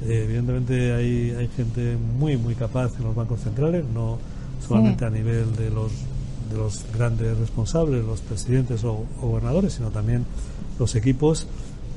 eh, 0.05 0.23
evidentemente 0.23 0.93
hay, 0.93 1.31
hay 1.31 1.47
gente 1.49 1.97
muy, 1.97 2.37
muy 2.37 2.55
capaz 2.55 2.97
en 2.97 3.03
los 3.03 3.15
bancos 3.15 3.41
centrales, 3.41 3.83
no 3.93 4.17
solamente 4.65 5.05
a 5.05 5.09
nivel 5.09 5.55
de 5.55 5.69
los, 5.69 5.91
de 6.49 6.57
los 6.57 6.85
grandes 6.93 7.37
responsables, 7.37 8.03
los 8.05 8.21
presidentes 8.21 8.83
o, 8.83 9.05
gobernadores, 9.21 9.73
sino 9.73 9.89
también 9.89 10.25
los 10.77 10.95
equipos. 10.95 11.47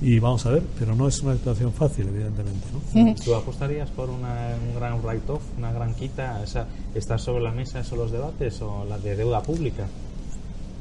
Y 0.00 0.18
vamos 0.18 0.44
a 0.47 0.50
ver, 0.50 0.64
pero 0.80 0.97
no 0.97 1.06
es 1.06 1.23
una 1.23 1.35
situación 1.35 1.73
fácil, 1.73 2.09
evidentemente. 2.09 2.66
¿no? 2.94 3.14
¿Tú 3.14 3.37
apostarías 3.37 3.88
por 3.90 4.11
una, 4.11 4.56
un 4.68 4.75
gran 4.75 5.00
write-off, 5.00 5.42
una 5.56 5.71
gran 5.71 5.94
quita? 5.94 6.42
Esa, 6.42 6.66
¿Están 6.92 7.21
sobre 7.21 7.44
la 7.44 7.52
mesa 7.52 7.78
esos 7.78 7.97
los 7.97 8.11
debates 8.11 8.61
o 8.62 8.85
la 8.85 8.99
de 8.99 9.14
deuda 9.14 9.40
pública? 9.42 9.87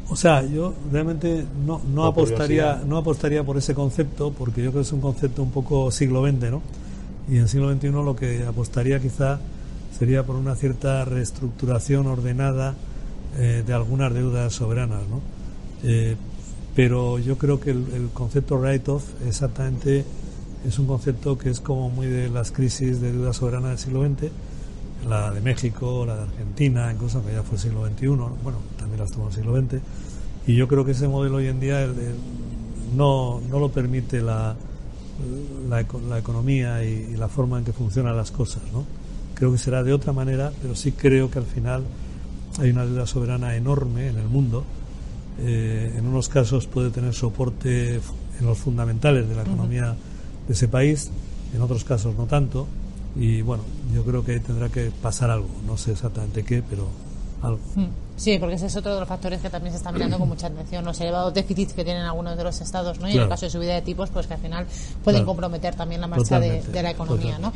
O 0.09 0.15
sea, 0.15 0.43
yo 0.43 0.73
realmente 0.91 1.45
no, 1.65 1.81
no 1.93 2.05
apostaría 2.05 2.81
no 2.85 2.97
apostaría 2.97 3.43
por 3.43 3.57
ese 3.57 3.75
concepto 3.75 4.31
porque 4.31 4.61
yo 4.63 4.71
creo 4.71 4.81
que 4.81 4.87
es 4.87 4.91
un 4.91 5.01
concepto 5.01 5.43
un 5.43 5.51
poco 5.51 5.91
siglo 5.91 6.27
XX, 6.27 6.51
¿no? 6.51 6.61
Y 7.29 7.35
en 7.35 7.43
el 7.43 7.49
siglo 7.49 7.71
XXI 7.73 7.91
lo 7.91 8.15
que 8.15 8.43
apostaría 8.45 8.99
quizá 8.99 9.39
sería 9.97 10.25
por 10.25 10.35
una 10.35 10.55
cierta 10.55 11.05
reestructuración 11.05 12.07
ordenada 12.07 12.75
eh, 13.37 13.63
de 13.65 13.73
algunas 13.73 14.13
deudas 14.13 14.53
soberanas, 14.53 15.01
¿no? 15.09 15.21
Eh, 15.83 16.15
pero 16.75 17.19
yo 17.19 17.37
creo 17.37 17.59
que 17.59 17.71
el, 17.71 18.09
concepto 18.13 18.57
write-off 18.57 19.03
exactamente 19.27 20.05
es 20.65 20.79
un 20.79 20.87
concepto 20.87 21.37
que 21.37 21.49
es 21.49 21.59
como 21.59 21.89
muy 21.89 22.07
de 22.07 22.29
las 22.29 22.51
crisis 22.51 23.01
de 23.01 23.11
deuda 23.11 23.33
soberana 23.33 23.69
del 23.69 23.77
siglo 23.77 24.05
XX, 24.05 24.31
la 25.07 25.31
de 25.31 25.41
México, 25.41 26.05
la 26.05 26.15
de 26.15 26.21
Argentina, 26.23 26.91
incluso 26.93 27.25
que 27.25 27.33
ya 27.33 27.43
fue 27.43 27.55
el 27.55 27.61
siglo 27.61 27.85
XXI, 27.87 28.07
bueno, 28.07 28.59
también 28.77 28.99
las 28.99 29.11
tuvo 29.11 29.27
el 29.27 29.33
siglo 29.33 29.59
XX, 29.59 29.81
y 30.47 30.55
yo 30.55 30.67
creo 30.67 30.85
que 30.85 30.91
ese 30.91 31.07
modelo 31.07 31.37
hoy 31.37 31.47
en 31.47 31.59
día 31.59 31.87
no, 32.95 33.41
no 33.49 33.59
lo 33.59 33.69
permite 33.69 34.21
la, 34.21 34.55
la, 35.69 35.85
la 36.09 36.19
economía 36.19 36.83
y, 36.83 37.15
la 37.15 37.27
forma 37.27 37.59
en 37.59 37.65
que 37.65 37.73
funcionan 37.73 38.15
las 38.15 38.31
cosas. 38.31 38.63
¿no? 38.73 38.85
Creo 39.35 39.51
que 39.51 39.57
será 39.57 39.83
de 39.83 39.93
otra 39.93 40.13
manera, 40.13 40.51
pero 40.61 40.75
sí 40.75 40.91
creo 40.91 41.29
que 41.31 41.39
al 41.39 41.45
final 41.45 41.83
hay 42.59 42.69
una 42.69 42.85
deuda 42.85 43.07
soberana 43.07 43.55
enorme 43.55 44.07
en 44.07 44.17
el 44.17 44.27
mundo. 44.27 44.63
Eh, 45.39 45.95
en 45.97 46.05
unos 46.05 46.29
casos 46.29 46.67
puede 46.67 46.91
tener 46.91 47.13
soporte 47.13 47.95
en 47.95 48.45
los 48.45 48.57
fundamentales 48.57 49.27
de 49.27 49.35
la 49.35 49.43
economía 49.43 49.95
de 50.47 50.53
ese 50.53 50.67
país, 50.67 51.11
en 51.53 51.61
otros 51.61 51.83
casos 51.83 52.15
no 52.15 52.25
tanto. 52.25 52.67
Y 53.15 53.41
bueno, 53.41 53.63
yo 53.93 54.03
creo 54.03 54.23
que 54.23 54.39
tendrá 54.39 54.69
que 54.69 54.91
pasar 55.01 55.29
algo. 55.31 55.49
No 55.65 55.77
sé 55.77 55.91
exactamente 55.91 56.43
qué, 56.43 56.63
pero 56.67 56.87
algo. 57.41 57.59
Hmm. 57.75 57.87
Sí, 58.17 58.37
porque 58.37 58.55
ese 58.55 58.67
es 58.67 58.75
otro 58.75 58.93
de 58.93 58.99
los 58.99 59.09
factores 59.09 59.41
que 59.41 59.49
también 59.49 59.71
se 59.71 59.77
está 59.77 59.91
mirando 59.91 60.19
con 60.19 60.29
mucha 60.29 60.47
atención, 60.47 60.85
los 60.85 60.99
elevados 61.01 61.33
déficits 61.33 61.73
que 61.73 61.83
tienen 61.83 62.03
algunos 62.03 62.37
de 62.37 62.43
los 62.43 62.61
estados, 62.61 62.99
¿no? 62.99 63.09
Y 63.09 63.13
en 63.13 63.21
el 63.21 63.29
caso 63.29 63.45
de 63.45 63.49
subida 63.49 63.73
de 63.73 63.81
tipos, 63.81 64.09
pues 64.11 64.27
que 64.27 64.35
al 64.35 64.39
final 64.39 64.67
pueden 65.03 65.25
comprometer 65.25 65.75
también 65.75 66.01
la 66.01 66.07
marcha 66.07 66.39
de, 66.39 66.61
la 66.81 66.91
economía, 66.91 67.39
¿no? 67.39 67.51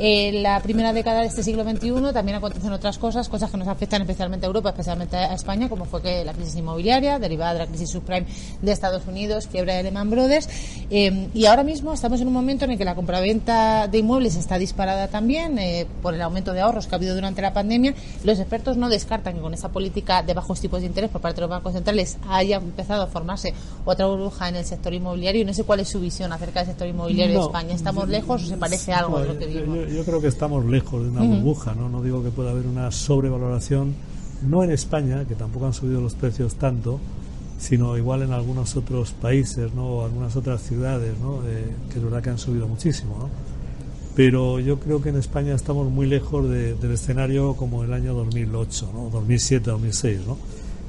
En 0.00 0.42
la 0.42 0.60
primera 0.60 0.92
década 0.92 1.20
de 1.20 1.26
este 1.26 1.42
siglo 1.42 1.64
XXI 1.64 2.12
también 2.12 2.36
acontecen 2.36 2.72
otras 2.72 2.98
cosas, 2.98 3.28
cosas 3.28 3.50
que 3.50 3.56
nos 3.56 3.68
afectan 3.68 4.02
especialmente 4.02 4.46
a 4.46 4.48
Europa, 4.48 4.70
especialmente 4.70 5.16
a 5.16 5.34
España, 5.34 5.68
como 5.68 5.84
fue 5.84 6.02
que 6.02 6.24
la 6.24 6.32
crisis 6.32 6.56
inmobiliaria, 6.56 7.18
derivada 7.18 7.54
de 7.54 7.58
la 7.60 7.66
crisis 7.66 7.90
subprime 7.90 8.26
de 8.62 8.72
Estados 8.72 9.06
Unidos, 9.06 9.48
quiebra 9.48 9.74
de 9.74 9.84
Lehman 9.84 10.10
Brothers, 10.10 10.48
eh, 10.90 11.28
y 11.34 11.46
ahora 11.46 11.62
mismo 11.64 11.92
estamos 11.92 12.20
en 12.20 12.28
un 12.28 12.32
momento 12.32 12.64
en 12.64 12.72
el 12.72 12.78
que 12.78 12.84
la 12.84 12.94
compraventa 12.94 13.88
de 13.88 13.98
inmuebles 13.98 14.36
está 14.36 14.58
disparada 14.58 15.08
también 15.08 15.58
eh, 15.58 15.86
por 16.02 16.14
el 16.14 16.22
aumento 16.22 16.52
de 16.52 16.60
ahorros 16.60 16.86
que 16.86 16.94
ha 16.94 16.98
habido 16.98 17.14
durante 17.14 17.42
la 17.42 17.52
pandemia. 17.52 17.94
Los 18.24 18.38
expertos 18.38 18.76
no 18.76 18.88
descartan 18.88 19.34
que 19.34 19.40
con 19.40 19.54
esa 19.54 19.70
política 19.70 19.97
de 20.02 20.34
bajos 20.34 20.60
tipos 20.60 20.80
de 20.80 20.86
interés 20.86 21.10
por 21.10 21.20
parte 21.20 21.36
de 21.36 21.42
los 21.42 21.50
bancos 21.50 21.72
centrales 21.72 22.18
haya 22.28 22.56
empezado 22.56 23.02
a 23.02 23.06
formarse 23.06 23.52
otra 23.84 24.06
burbuja 24.06 24.48
en 24.48 24.56
el 24.56 24.64
sector 24.64 24.92
inmobiliario. 24.94 25.44
No 25.44 25.52
sé 25.54 25.64
cuál 25.64 25.80
es 25.80 25.88
su 25.88 26.00
visión 26.00 26.32
acerca 26.32 26.60
del 26.60 26.68
sector 26.68 26.88
inmobiliario 26.88 27.38
de 27.38 27.44
España. 27.46 27.74
¿Estamos 27.74 28.08
lejos 28.08 28.42
o 28.42 28.46
se 28.46 28.56
parece 28.56 28.92
algo 28.92 29.18
a 29.18 29.24
lo 29.24 29.38
que 29.38 29.46
vimos? 29.46 29.90
Yo, 29.90 30.04
creo 30.04 30.20
que 30.20 30.28
estamos 30.28 30.64
lejos 30.64 31.02
de 31.02 31.10
una 31.10 31.22
burbuja. 31.22 31.74
¿no? 31.74 31.88
no 31.88 32.02
digo 32.02 32.22
que 32.22 32.30
pueda 32.30 32.50
haber 32.50 32.66
una 32.66 32.90
sobrevaloración, 32.90 33.94
no 34.42 34.62
en 34.64 34.70
España, 34.70 35.24
que 35.26 35.34
tampoco 35.34 35.66
han 35.66 35.74
subido 35.74 36.00
los 36.00 36.14
precios 36.14 36.54
tanto, 36.54 37.00
sino 37.58 37.96
igual 37.96 38.22
en 38.22 38.32
algunos 38.32 38.76
otros 38.76 39.12
países 39.12 39.74
¿no? 39.74 39.86
o 39.86 40.04
algunas 40.04 40.36
otras 40.36 40.62
ciudades, 40.62 41.18
¿no? 41.18 41.40
que 41.42 41.98
es 41.98 42.02
verdad 42.02 42.22
que 42.22 42.30
han 42.30 42.38
subido 42.38 42.68
muchísimo. 42.68 43.16
¿no? 43.18 43.57
Pero 44.18 44.58
yo 44.58 44.80
creo 44.80 45.00
que 45.00 45.10
en 45.10 45.16
España 45.16 45.54
estamos 45.54 45.88
muy 45.92 46.08
lejos 46.08 46.50
del 46.50 46.90
escenario 46.90 47.54
como 47.54 47.84
el 47.84 47.92
año 47.92 48.14
2008, 48.14 48.90
¿no? 48.92 49.10
2007, 49.10 49.70
2006. 49.70 50.22
¿no? 50.26 50.36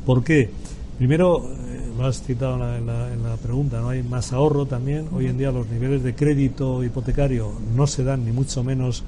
¿Por 0.04 0.24
qué? 0.24 0.50
Primero, 0.98 1.48
eh, 1.48 1.92
lo 1.96 2.08
has 2.08 2.24
citado 2.24 2.56
en 2.76 2.88
la, 2.88 3.36
pregunta, 3.36 3.82
no 3.82 3.90
hay 3.90 4.02
más 4.02 4.34
ahorro 4.34 4.66
también. 4.66 5.10
Hoy 5.14 5.28
en 5.28 5.38
día 5.38 5.52
los 5.52 5.68
niveles 5.68 6.02
de 6.02 6.16
crédito 6.16 6.84
hipotecario 6.84 7.52
no 7.76 7.86
se 7.86 8.04
dan 8.04 8.26
ni 8.26 8.32
mucho 8.32 8.64
menos 8.64 9.04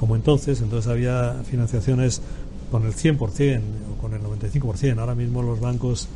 como 0.00 0.16
entonces. 0.16 0.62
Entonces 0.62 0.90
había 0.90 1.34
financiaciones 1.44 2.22
con 2.70 2.86
el 2.86 2.94
100% 2.94 3.60
o 3.92 4.00
con 4.00 4.14
el 4.14 4.22
95%. 4.22 4.98
Ahora 4.98 5.14
mismo 5.14 5.42
los 5.42 5.60
bancos 5.60 6.08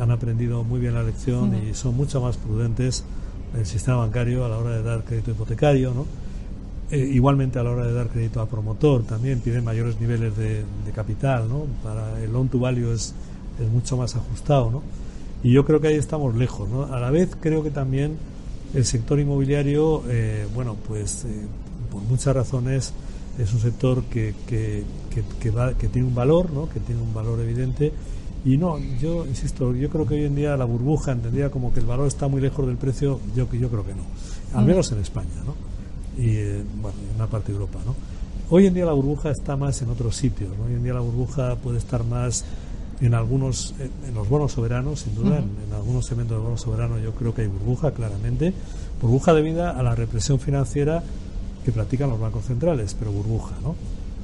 han 0.00 0.10
aprendido 0.10 0.64
muy 0.64 0.80
bien 0.80 0.94
la 0.94 1.02
lección 1.02 1.54
y 1.68 1.74
son 1.74 1.98
mucho 1.98 2.22
más 2.22 2.38
prudentes 2.38 3.04
el 3.54 3.66
sistema 3.66 3.98
bancario 3.98 4.46
a 4.46 4.48
la 4.48 4.56
hora 4.56 4.70
de 4.70 4.82
dar 4.82 5.04
crédito 5.04 5.32
hipotecario, 5.32 5.92
¿no? 5.92 6.23
Eh, 6.94 7.10
igualmente 7.12 7.58
a 7.58 7.64
la 7.64 7.72
hora 7.72 7.86
de 7.88 7.92
dar 7.92 8.06
crédito 8.06 8.40
a 8.40 8.46
promotor 8.46 9.02
también 9.02 9.40
piden 9.40 9.64
mayores 9.64 10.00
niveles 10.00 10.36
de, 10.36 10.62
capital, 10.94 11.48
¿no? 11.48 11.66
Para 11.82 12.22
el 12.22 12.32
loan 12.32 12.48
to 12.48 12.60
value 12.60 12.92
es, 12.92 13.12
es, 13.60 13.68
mucho 13.68 13.96
más 13.96 14.14
ajustado, 14.14 14.70
¿no? 14.70 14.82
Y 15.42 15.50
yo 15.50 15.64
creo 15.64 15.80
que 15.80 15.88
ahí 15.88 15.96
estamos 15.96 16.36
lejos, 16.36 16.68
¿no? 16.68 16.84
A 16.84 17.00
la 17.00 17.10
vez 17.10 17.36
creo 17.40 17.64
que 17.64 17.72
también 17.72 18.16
el 18.74 18.84
sector 18.84 19.18
inmobiliario, 19.18 20.04
eh, 20.08 20.46
bueno, 20.54 20.76
pues 20.86 21.24
eh, 21.24 21.46
por 21.90 22.00
muchas 22.02 22.32
razones 22.36 22.92
es 23.40 23.52
un 23.52 23.58
sector 23.58 24.04
que, 24.04 24.32
que, 24.46 24.84
que, 25.40 25.50
va, 25.50 25.74
que 25.74 25.88
tiene 25.88 26.06
un 26.06 26.14
valor, 26.14 26.52
¿no? 26.52 26.68
Que 26.68 26.78
tiene 26.78 27.02
un 27.02 27.12
valor 27.12 27.40
evidente. 27.40 27.92
Y 28.44 28.56
no, 28.56 28.78
yo 29.00 29.26
insisto, 29.26 29.74
yo 29.74 29.90
creo 29.90 30.06
que 30.06 30.14
hoy 30.14 30.24
en 30.26 30.36
día 30.36 30.56
la 30.56 30.64
burbuja 30.64 31.10
entendía 31.10 31.50
como 31.50 31.74
que 31.74 31.80
el 31.80 31.86
valor 31.86 32.06
está 32.06 32.28
muy 32.28 32.40
lejos 32.40 32.64
del 32.68 32.76
precio, 32.76 33.18
yo, 33.34 33.50
yo 33.50 33.68
creo 33.68 33.84
que 33.84 33.94
no, 33.94 34.04
al 34.56 34.64
mm. 34.64 34.68
menos 34.68 34.92
en 34.92 35.00
España, 35.00 35.42
¿no? 35.44 35.73
Y 36.16 36.36
bueno, 36.80 36.98
en 37.10 37.16
una 37.16 37.26
parte 37.26 37.52
de 37.52 37.58
Europa. 37.58 37.80
¿no? 37.84 37.94
Hoy 38.50 38.66
en 38.66 38.74
día 38.74 38.84
la 38.84 38.92
burbuja 38.92 39.30
está 39.30 39.56
más 39.56 39.80
en 39.82 39.90
otros 39.90 40.16
sitios. 40.16 40.50
¿no? 40.56 40.64
Hoy 40.64 40.74
en 40.74 40.82
día 40.82 40.94
la 40.94 41.00
burbuja 41.00 41.56
puede 41.56 41.78
estar 41.78 42.04
más 42.04 42.44
en 43.00 43.14
algunos, 43.14 43.74
en, 43.78 44.14
los 44.14 44.28
bonos 44.28 44.52
soberanos, 44.52 45.00
sin 45.00 45.14
duda, 45.14 45.38
en, 45.38 45.72
algunos 45.74 46.06
segmentos 46.06 46.38
de 46.38 46.42
bonos 46.42 46.60
soberanos 46.60 47.02
yo 47.02 47.12
creo 47.12 47.34
que 47.34 47.42
hay 47.42 47.48
burbuja, 47.48 47.92
claramente. 47.92 48.52
Burbuja 49.00 49.34
debida 49.34 49.70
a 49.70 49.82
la 49.82 49.94
represión 49.94 50.38
financiera 50.38 51.02
que 51.64 51.72
practican 51.72 52.10
los 52.10 52.20
bancos 52.20 52.44
centrales, 52.44 52.94
pero 52.98 53.10
burbuja, 53.10 53.54
¿no? 53.62 53.74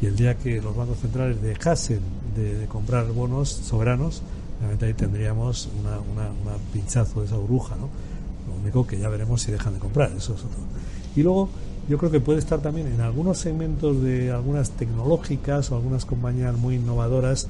Y 0.00 0.06
el 0.06 0.16
día 0.16 0.36
que 0.36 0.60
los 0.62 0.74
bancos 0.74 0.98
centrales 0.98 1.42
dejasen 1.42 2.00
de, 2.36 2.66
comprar 2.66 3.10
bonos 3.12 3.48
soberanos, 3.48 4.22
realmente 4.60 4.86
ahí 4.86 4.94
tendríamos 4.94 5.68
una, 5.80 5.98
una, 6.00 6.30
una, 6.30 6.56
pinchazo 6.72 7.20
de 7.20 7.26
esa 7.26 7.36
burbuja, 7.36 7.76
¿no? 7.76 7.88
Lo 8.48 8.60
único 8.62 8.86
que 8.86 8.98
ya 8.98 9.08
veremos 9.08 9.42
si 9.42 9.52
dejan 9.52 9.74
de 9.74 9.80
comprar, 9.80 10.12
eso 10.16 10.34
es 10.34 10.40
otro. 10.40 10.60
Y 11.16 11.22
luego, 11.22 11.48
yo 11.88 11.98
creo 11.98 12.10
que 12.10 12.20
puede 12.20 12.38
estar 12.38 12.60
también 12.60 12.86
en 12.86 13.00
algunos 13.00 13.38
segmentos 13.38 14.02
de 14.02 14.30
algunas 14.30 14.70
tecnológicas 14.70 15.70
o 15.70 15.76
algunas 15.76 16.04
compañías 16.04 16.56
muy 16.56 16.76
innovadoras. 16.76 17.48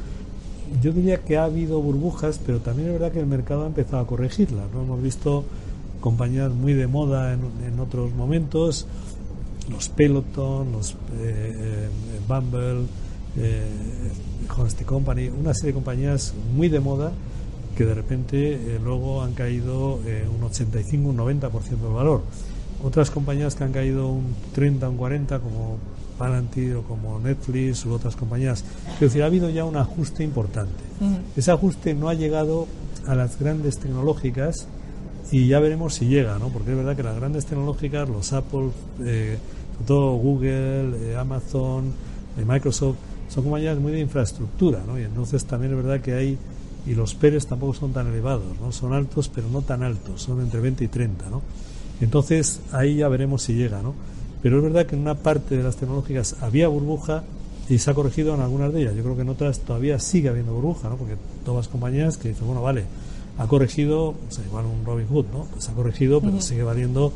Yo 0.80 0.92
diría 0.92 1.22
que 1.22 1.36
ha 1.36 1.44
habido 1.44 1.80
burbujas, 1.80 2.40
pero 2.44 2.60
también 2.60 2.88
es 2.88 2.94
verdad 2.94 3.12
que 3.12 3.20
el 3.20 3.26
mercado 3.26 3.64
ha 3.64 3.66
empezado 3.66 3.98
a 4.02 4.06
corregirlas. 4.06 4.64
¿no? 4.72 4.82
Hemos 4.82 5.02
visto 5.02 5.44
compañías 6.00 6.52
muy 6.52 6.72
de 6.72 6.86
moda 6.86 7.34
en, 7.34 7.80
otros 7.80 8.14
momentos, 8.14 8.86
los 9.68 9.88
Peloton, 9.88 10.72
los 10.72 10.92
eh, 10.92 10.96
eh 11.18 11.88
Bumble, 12.26 12.86
eh, 13.36 13.66
Company, 14.86 15.28
una 15.28 15.54
serie 15.54 15.68
de 15.68 15.74
compañías 15.74 16.34
muy 16.54 16.68
de 16.68 16.80
moda 16.80 17.12
que 17.76 17.84
de 17.84 17.94
repente 17.94 18.54
eh, 18.54 18.80
luego 18.82 19.22
han 19.22 19.32
caído 19.32 20.00
eh, 20.04 20.26
un 20.28 20.42
85, 20.44 21.08
un 21.08 21.16
90% 21.16 21.50
del 21.62 21.92
valor. 21.92 22.22
Otras 22.82 23.10
compañías 23.10 23.54
que 23.54 23.64
han 23.64 23.72
caído 23.72 24.08
un 24.08 24.34
30, 24.54 24.88
un 24.88 24.96
40, 24.96 25.38
como 25.40 25.78
Palantir 26.18 26.76
o 26.76 26.82
como 26.82 27.18
Netflix 27.18 27.86
u 27.86 27.92
otras 27.92 28.14
compañías. 28.14 28.62
Es 28.94 29.00
decir, 29.00 29.22
ha 29.22 29.26
habido 29.26 29.48
ya 29.48 29.64
un 29.64 29.76
ajuste 29.76 30.22
importante. 30.22 30.82
Ese 31.34 31.50
ajuste 31.50 31.94
no 31.94 32.08
ha 32.10 32.14
llegado 32.14 32.66
a 33.06 33.14
las 33.14 33.38
grandes 33.38 33.78
tecnológicas 33.78 34.66
y 35.32 35.48
ya 35.48 35.60
veremos 35.60 35.94
si 35.94 36.06
llega, 36.06 36.38
¿no? 36.38 36.48
Porque 36.48 36.72
es 36.72 36.76
verdad 36.76 36.94
que 36.94 37.02
las 37.02 37.16
grandes 37.16 37.46
tecnológicas, 37.46 38.08
los 38.08 38.32
Apple, 38.32 38.68
eh, 39.02 39.38
sobre 39.72 39.86
todo 39.86 40.12
Google, 40.16 41.16
Amazon, 41.16 41.92
Microsoft, 42.46 42.96
son 43.28 43.44
compañías 43.44 43.78
muy 43.78 43.92
de 43.92 44.00
infraestructura, 44.00 44.82
¿no? 44.86 44.98
Y 44.98 45.04
entonces 45.04 45.44
también 45.44 45.72
es 45.72 45.78
verdad 45.78 46.00
que 46.00 46.14
hay 46.14 46.38
y 46.86 46.94
los 46.94 47.14
PERES 47.14 47.46
tampoco 47.46 47.74
son 47.74 47.92
tan 47.92 48.08
elevados, 48.08 48.58
¿no? 48.60 48.72
Son 48.72 48.92
altos, 48.92 49.28
pero 49.28 49.48
no 49.48 49.62
tan 49.62 49.82
altos, 49.82 50.22
son 50.22 50.40
entre 50.40 50.60
20 50.60 50.84
y 50.84 50.88
30, 50.88 51.30
¿no? 51.30 51.42
Entonces 52.00 52.60
ahí 52.72 52.96
ya 52.96 53.08
veremos 53.08 53.42
si 53.42 53.54
llega, 53.54 53.82
¿no? 53.82 53.94
Pero 54.42 54.58
es 54.58 54.62
verdad 54.62 54.86
que 54.86 54.94
en 54.94 55.02
una 55.02 55.16
parte 55.16 55.56
de 55.56 55.62
las 55.62 55.76
tecnológicas 55.76 56.36
había 56.40 56.68
burbuja 56.68 57.24
y 57.68 57.78
se 57.78 57.90
ha 57.90 57.94
corregido 57.94 58.34
en 58.34 58.40
algunas 58.40 58.72
de 58.72 58.82
ellas. 58.82 58.94
Yo 58.94 59.02
creo 59.02 59.16
que 59.16 59.22
en 59.22 59.28
otras 59.28 59.60
todavía 59.60 59.98
sigue 59.98 60.28
habiendo 60.28 60.52
burbuja, 60.54 60.88
¿no? 60.88 60.96
Porque 60.96 61.14
todas 61.44 61.66
las 61.66 61.68
compañías 61.68 62.16
que 62.16 62.30
dicen, 62.30 62.46
bueno, 62.46 62.62
vale, 62.62 62.84
ha 63.38 63.46
corregido, 63.46 64.08
o 64.08 64.16
sea, 64.28 64.44
igual 64.44 64.64
un 64.66 64.84
Robin 64.84 65.06
Hood, 65.06 65.26
¿no? 65.32 65.44
Pues 65.44 65.68
ha 65.68 65.72
corregido, 65.72 66.20
pero 66.20 66.40
sigue 66.40 66.62
valiendo 66.62 67.12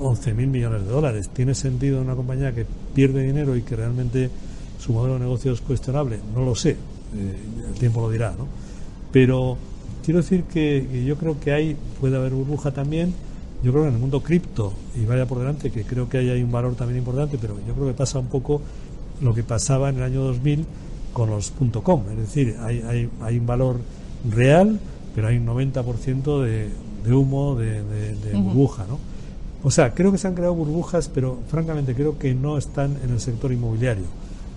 11.000 0.00 0.34
millones 0.46 0.84
de 0.84 0.90
dólares. 0.90 1.30
¿Tiene 1.32 1.54
sentido 1.54 2.00
una 2.00 2.14
compañía 2.14 2.54
que 2.54 2.66
pierde 2.94 3.22
dinero 3.22 3.56
y 3.56 3.62
que 3.62 3.76
realmente 3.76 4.30
su 4.78 4.92
modelo 4.92 5.14
de 5.14 5.20
negocio 5.20 5.52
es 5.52 5.60
cuestionable? 5.60 6.18
No 6.34 6.44
lo 6.44 6.54
sé, 6.54 6.70
eh, 6.70 6.76
el 7.68 7.74
tiempo 7.74 8.00
lo 8.00 8.10
dirá, 8.10 8.34
¿no? 8.36 8.46
Pero 9.12 9.56
quiero 10.04 10.20
decir 10.20 10.44
que, 10.44 11.04
yo 11.06 11.16
creo 11.16 11.38
que 11.38 11.52
hay, 11.52 11.76
puede 12.00 12.16
haber 12.16 12.32
burbuja 12.32 12.72
también. 12.72 13.14
Yo 13.64 13.72
creo 13.72 13.84
que 13.84 13.88
en 13.88 13.94
el 13.94 14.00
mundo 14.00 14.22
cripto, 14.22 14.72
y 14.94 15.06
vaya 15.06 15.26
por 15.26 15.38
delante, 15.38 15.70
que 15.70 15.84
creo 15.84 16.08
que 16.08 16.18
ahí 16.18 16.28
hay 16.28 16.42
un 16.42 16.52
valor 16.52 16.74
también 16.74 16.98
importante, 16.98 17.38
pero 17.40 17.56
yo 17.66 17.74
creo 17.74 17.86
que 17.86 17.94
pasa 17.94 18.18
un 18.18 18.26
poco 18.26 18.60
lo 19.20 19.34
que 19.34 19.42
pasaba 19.42 19.88
en 19.88 19.96
el 19.96 20.02
año 20.02 20.22
2000 20.22 20.66
con 21.12 21.30
los 21.30 21.52
.com. 21.82 22.02
Es 22.10 22.18
decir, 22.18 22.56
hay, 22.60 22.82
hay, 22.82 23.08
hay 23.22 23.38
un 23.38 23.46
valor 23.46 23.78
real, 24.30 24.78
pero 25.14 25.28
hay 25.28 25.38
un 25.38 25.46
90% 25.46 26.42
de, 26.42 26.68
de 27.04 27.12
humo, 27.14 27.54
de, 27.56 27.82
burbuja, 28.34 28.84
¿no? 28.86 28.98
O 29.62 29.70
sea, 29.70 29.94
creo 29.94 30.12
que 30.12 30.18
se 30.18 30.28
han 30.28 30.34
creado 30.34 30.54
burbujas, 30.54 31.08
pero 31.08 31.38
francamente 31.48 31.94
creo 31.94 32.18
que 32.18 32.34
no 32.34 32.58
están 32.58 32.98
en 33.02 33.10
el 33.10 33.20
sector 33.20 33.50
inmobiliario 33.50 34.04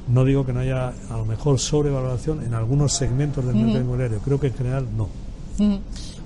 no 0.08 0.24
digo 0.24 0.46
que 0.46 0.54
no 0.54 0.62
haya 0.62 0.94
a 1.10 1.18
lo 1.18 1.26
mejor 1.26 1.60
sobrevaloración 1.60 2.44
en 2.44 2.54
algunos 2.54 2.94
segmentos 2.94 3.46
del 3.46 3.56
mercado 3.56 3.82
inmobiliario, 3.82 4.20
creo 4.20 4.40
que 4.40 4.48
en 4.48 4.54
general 4.54 4.88
no. 4.96 5.10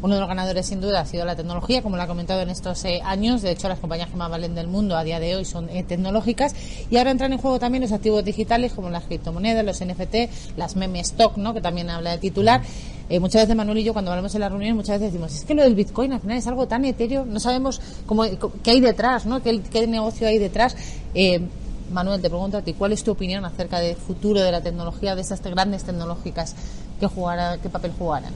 Uno 0.01 0.15
de 0.15 0.20
los 0.20 0.27
ganadores, 0.27 0.65
sin 0.65 0.81
duda, 0.81 1.01
ha 1.01 1.05
sido 1.05 1.25
la 1.25 1.36
tecnología, 1.36 1.84
como 1.84 1.96
lo 1.96 2.01
ha 2.01 2.08
comentado 2.08 2.41
en 2.41 2.50
estos 2.50 2.84
eh, 2.86 3.01
años. 3.03 3.43
De 3.43 3.51
hecho, 3.51 3.70
las 3.70 3.77
compañías 3.77 4.10
que 4.10 4.15
más 4.15 4.31
valen 4.31 4.55
del 4.55 4.67
mundo 4.67 4.98
a 4.98 5.03
día 5.03 5.20
de 5.20 5.36
hoy 5.36 5.46
son 5.46 5.70
eh, 5.70 5.84
tecnológicas. 5.84 6.55
Y 6.89 6.98
ahora 6.98 7.12
entran 7.12 7.34
en 7.34 7.38
juego 7.38 7.60
también 7.60 7.84
los 7.84 7.91
activos 7.91 8.25
digitales, 8.25 8.74
como 8.74 8.89
las 8.89 9.03
criptomonedas, 9.03 9.63
los 9.63 9.79
NFT, 9.86 10.58
las 10.58 10.75
meme 10.75 11.01
stock, 11.01 11.38
¿no? 11.38 11.53
que 11.53 11.62
también 11.62 11.91
habla 11.91 12.12
de 12.12 12.17
titular. 12.17 12.62
Eh, 13.10 13.20
muchas 13.20 13.43
veces 13.43 13.55
Manuel 13.55 13.77
y 13.77 13.84
yo, 13.84 13.93
cuando 13.93 14.10
hablamos 14.10 14.34
en 14.34 14.41
la 14.41 14.50
reunión, 14.50 14.75
muchas 14.75 15.00
veces 15.00 15.13
decimos, 15.13 15.36
es 15.36 15.46
que 15.46 15.53
lo 15.53 15.62
del 15.62 15.75
Bitcoin 15.75 16.13
al 16.13 16.22
final 16.22 16.38
es 16.38 16.48
algo 16.48 16.67
tan 16.67 16.84
etéreo, 16.84 17.24
no 17.25 17.39
sabemos 17.39 17.79
cómo, 18.08 18.24
qué 18.63 18.72
hay 18.72 18.79
detrás, 18.79 19.27
¿no? 19.27 19.43
qué, 19.43 19.62
qué 19.62 19.86
negocio 19.86 20.27
hay 20.27 20.39
detrás. 20.39 20.75
Manuel, 21.91 22.22
te 22.22 22.29
pregunto 22.29 22.58
a 22.58 22.62
ti, 22.62 22.74
¿cuál 22.74 22.93
es 22.93 23.03
tu 23.03 23.12
opinión 23.12 23.46
acerca 23.46 23.79
del 23.79 23.98
futuro 23.98 24.39
de 24.39 24.51
la 24.51 24.62
tecnología, 24.62 25.13
de 25.13 25.22
estas 25.22 25.41
grandes 25.41 25.84
tecnológicas 25.84 26.55
que 27.00 27.05
jugará, 27.05 27.58
qué 27.58 27.70
papel 27.70 27.91
jugarán? 27.91 28.34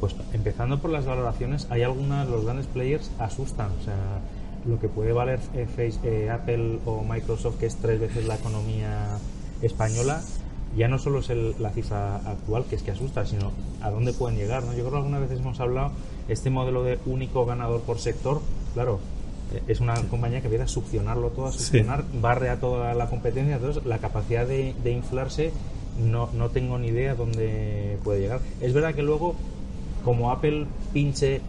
Pues 0.00 0.14
empezando 0.32 0.78
por 0.80 0.90
las 0.90 1.06
valoraciones, 1.06 1.66
hay 1.70 1.82
algunas, 1.82 2.28
los 2.28 2.44
grandes 2.44 2.66
players 2.66 3.10
asustan, 3.18 3.70
o 3.80 3.84
sea, 3.84 4.20
lo 4.66 4.80
que 4.80 4.88
puede 4.88 5.12
valer 5.12 5.40
eh, 5.54 5.66
face, 5.66 5.98
eh, 6.04 6.30
Apple 6.30 6.80
o 6.84 7.02
Microsoft, 7.02 7.58
que 7.58 7.66
es 7.66 7.76
tres 7.76 8.00
veces 8.00 8.26
la 8.26 8.36
economía 8.36 9.18
española, 9.62 10.22
ya 10.76 10.88
no 10.88 10.98
solo 10.98 11.20
es 11.20 11.30
la 11.58 11.70
cifra 11.70 12.16
actual, 12.16 12.64
que 12.68 12.76
es 12.76 12.82
que 12.82 12.90
asusta, 12.90 13.24
sino 13.24 13.52
a 13.80 13.90
dónde 13.90 14.12
pueden 14.12 14.36
llegar. 14.36 14.64
¿no? 14.64 14.72
Yo 14.72 14.80
creo 14.80 14.90
que 14.90 14.96
algunas 14.98 15.20
veces 15.22 15.40
hemos 15.40 15.58
hablado 15.60 15.92
este 16.28 16.50
modelo 16.50 16.82
de 16.82 16.98
único 17.06 17.46
ganador 17.46 17.80
por 17.82 17.98
sector, 17.98 18.42
claro, 18.74 19.00
es 19.68 19.80
una 19.80 19.94
compañía 20.08 20.40
que 20.40 20.48
viene 20.48 20.64
a 20.64 20.68
succionarlo 20.68 21.30
todo, 21.30 21.46
a 21.46 21.52
succionar, 21.52 22.04
barre 22.20 22.50
a 22.50 22.58
toda 22.58 22.94
la 22.94 23.08
competencia, 23.08 23.56
entonces 23.56 23.84
la 23.86 23.98
capacidad 23.98 24.46
de, 24.46 24.74
inflarse 24.90 25.52
no, 25.98 26.28
no 26.34 26.50
tengo 26.50 26.78
ni 26.78 26.88
idea 26.88 27.14
dónde 27.14 27.98
puede 28.04 28.20
llegar. 28.20 28.40
Es 28.60 28.74
verdad 28.74 28.94
que 28.94 29.02
luego, 29.02 29.36
como 30.06 30.30
Apple 30.30 30.66
pinche 30.92 31.40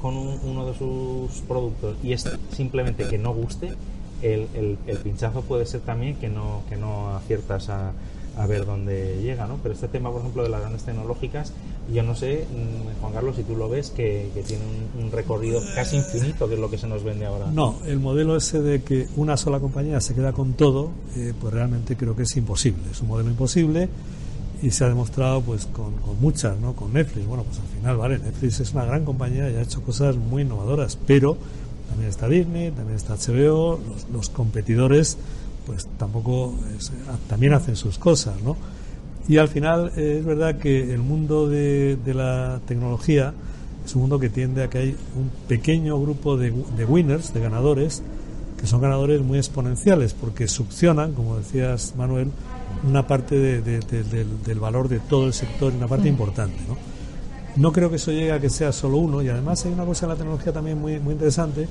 con 0.00 0.16
uno 0.16 0.64
de 0.64 0.72
sus 0.78 1.42
productos 1.42 1.94
y 2.02 2.14
es 2.14 2.26
simplemente 2.56 3.06
que 3.06 3.18
no 3.18 3.34
guste, 3.34 3.74
el, 4.22 4.48
el, 4.86 4.96
pinchazo 4.96 5.42
puede 5.42 5.66
ser 5.66 5.82
también 5.82 6.16
que 6.16 6.30
no, 6.30 6.62
que 6.70 6.76
no 6.76 7.14
aciertas 7.14 7.68
a, 7.68 7.92
a 8.38 8.46
ver 8.46 8.64
dónde 8.64 9.20
llega, 9.20 9.46
¿no? 9.46 9.58
Pero 9.62 9.74
este 9.74 9.88
tema, 9.88 10.10
por 10.10 10.22
ejemplo, 10.22 10.42
de 10.42 10.48
las 10.48 10.60
grandes 10.62 10.84
tecnológicas, 10.84 11.52
yo 11.92 12.02
no 12.02 12.14
sé, 12.14 12.46
mm, 12.50 13.00
Juan 13.02 13.12
Carlos, 13.12 13.36
si 13.36 13.42
tú 13.42 13.54
lo 13.56 13.68
ves, 13.68 13.90
que, 13.90 14.30
tiene 14.46 14.64
un, 14.98 15.12
recorrido 15.12 15.60
casi 15.74 15.96
infinito, 15.96 16.48
que 16.48 16.54
es 16.54 16.60
lo 16.60 16.70
que 16.70 16.78
se 16.78 16.86
nos 16.86 17.04
vende 17.04 17.26
ahora. 17.26 17.50
No, 17.52 17.76
el 17.86 18.00
modelo 18.00 18.36
ese 18.36 18.62
de 18.62 18.80
que 18.80 19.06
una 19.16 19.36
sola 19.36 19.60
compañía 19.60 20.00
se 20.00 20.14
queda 20.14 20.32
con 20.32 20.54
todo, 20.54 20.92
eh, 21.14 21.34
pues 21.38 21.52
realmente 21.52 21.94
creo 21.94 22.16
que 22.16 22.22
es 22.22 22.36
imposible. 22.38 22.84
Es 22.90 23.02
un 23.02 23.08
modelo 23.08 23.28
imposible 23.28 23.90
y 24.62 24.70
se 24.70 24.84
ha 24.84 24.88
demostrado 24.88 25.40
pues 25.42 25.66
con, 25.66 25.92
muchas, 26.20 26.58
¿no? 26.58 26.74
Con 26.74 26.92
Netflix. 26.92 27.26
Bueno, 27.26 27.44
pues 27.44 27.58
al 27.58 27.66
final, 27.76 27.96
vale, 27.96 28.18
Netflix 28.18 28.60
es 28.60 28.72
una 28.72 28.84
gran 28.84 29.04
compañía 29.04 29.50
y 29.50 29.56
ha 29.56 29.62
hecho 29.62 29.82
cosas 29.82 30.16
muy 30.16 30.42
innovadoras, 30.42 30.98
pero 31.06 31.36
también 31.88 32.10
está 32.10 32.28
Disney, 32.28 32.70
también 32.70 32.96
está 32.96 33.14
HBO, 33.14 33.80
los 34.12 34.30
competidores 34.30 35.16
pues 35.68 35.86
tampoco 35.98 36.54
también 37.28 37.52
hacen 37.52 37.76
sus 37.76 37.98
cosas, 37.98 38.42
¿no? 38.42 38.56
Y 39.28 39.36
al 39.36 39.48
final 39.48 39.92
eh, 39.96 40.16
es 40.18 40.24
verdad 40.24 40.56
que 40.56 40.94
el 40.94 41.00
mundo 41.00 41.46
de, 41.46 41.98
la 42.06 42.60
tecnología 42.66 43.34
es 43.84 43.94
un 43.94 44.00
mundo 44.02 44.18
que 44.18 44.30
tiende 44.30 44.64
a 44.64 44.70
que 44.70 44.78
hay 44.78 44.96
un 45.14 45.30
pequeño 45.46 46.00
grupo 46.00 46.38
de, 46.38 46.50
winners, 46.86 47.34
de 47.34 47.40
ganadores, 47.40 48.02
que 48.58 48.66
son 48.66 48.80
ganadores 48.80 49.20
muy 49.20 49.36
exponenciales, 49.36 50.14
porque 50.14 50.48
succionan, 50.48 51.12
como 51.12 51.36
decías 51.36 51.94
Manuel, 51.98 52.30
una 52.86 53.06
parte 53.06 53.60
del, 53.60 54.58
valor 54.60 54.88
de 54.88 55.00
todo 55.00 55.26
el 55.26 55.32
sector, 55.32 55.72
una 55.72 55.88
parte 55.88 56.08
importante, 56.08 56.58
¿no? 56.68 56.76
No 57.56 57.72
creo 57.72 57.90
que 57.90 57.96
eso 57.96 58.12
llegue 58.12 58.30
a 58.30 58.38
que 58.38 58.50
sea 58.50 58.72
solo 58.72 58.98
uno, 58.98 59.20
y 59.20 59.28
además 59.28 59.64
hay 59.64 59.72
una 59.72 59.84
cosa 59.84 60.06
en 60.06 60.10
la 60.10 60.16
tecnología 60.16 60.52
también 60.52 60.80
muy, 60.80 61.00
muy 61.00 61.14
interesante, 61.14 61.68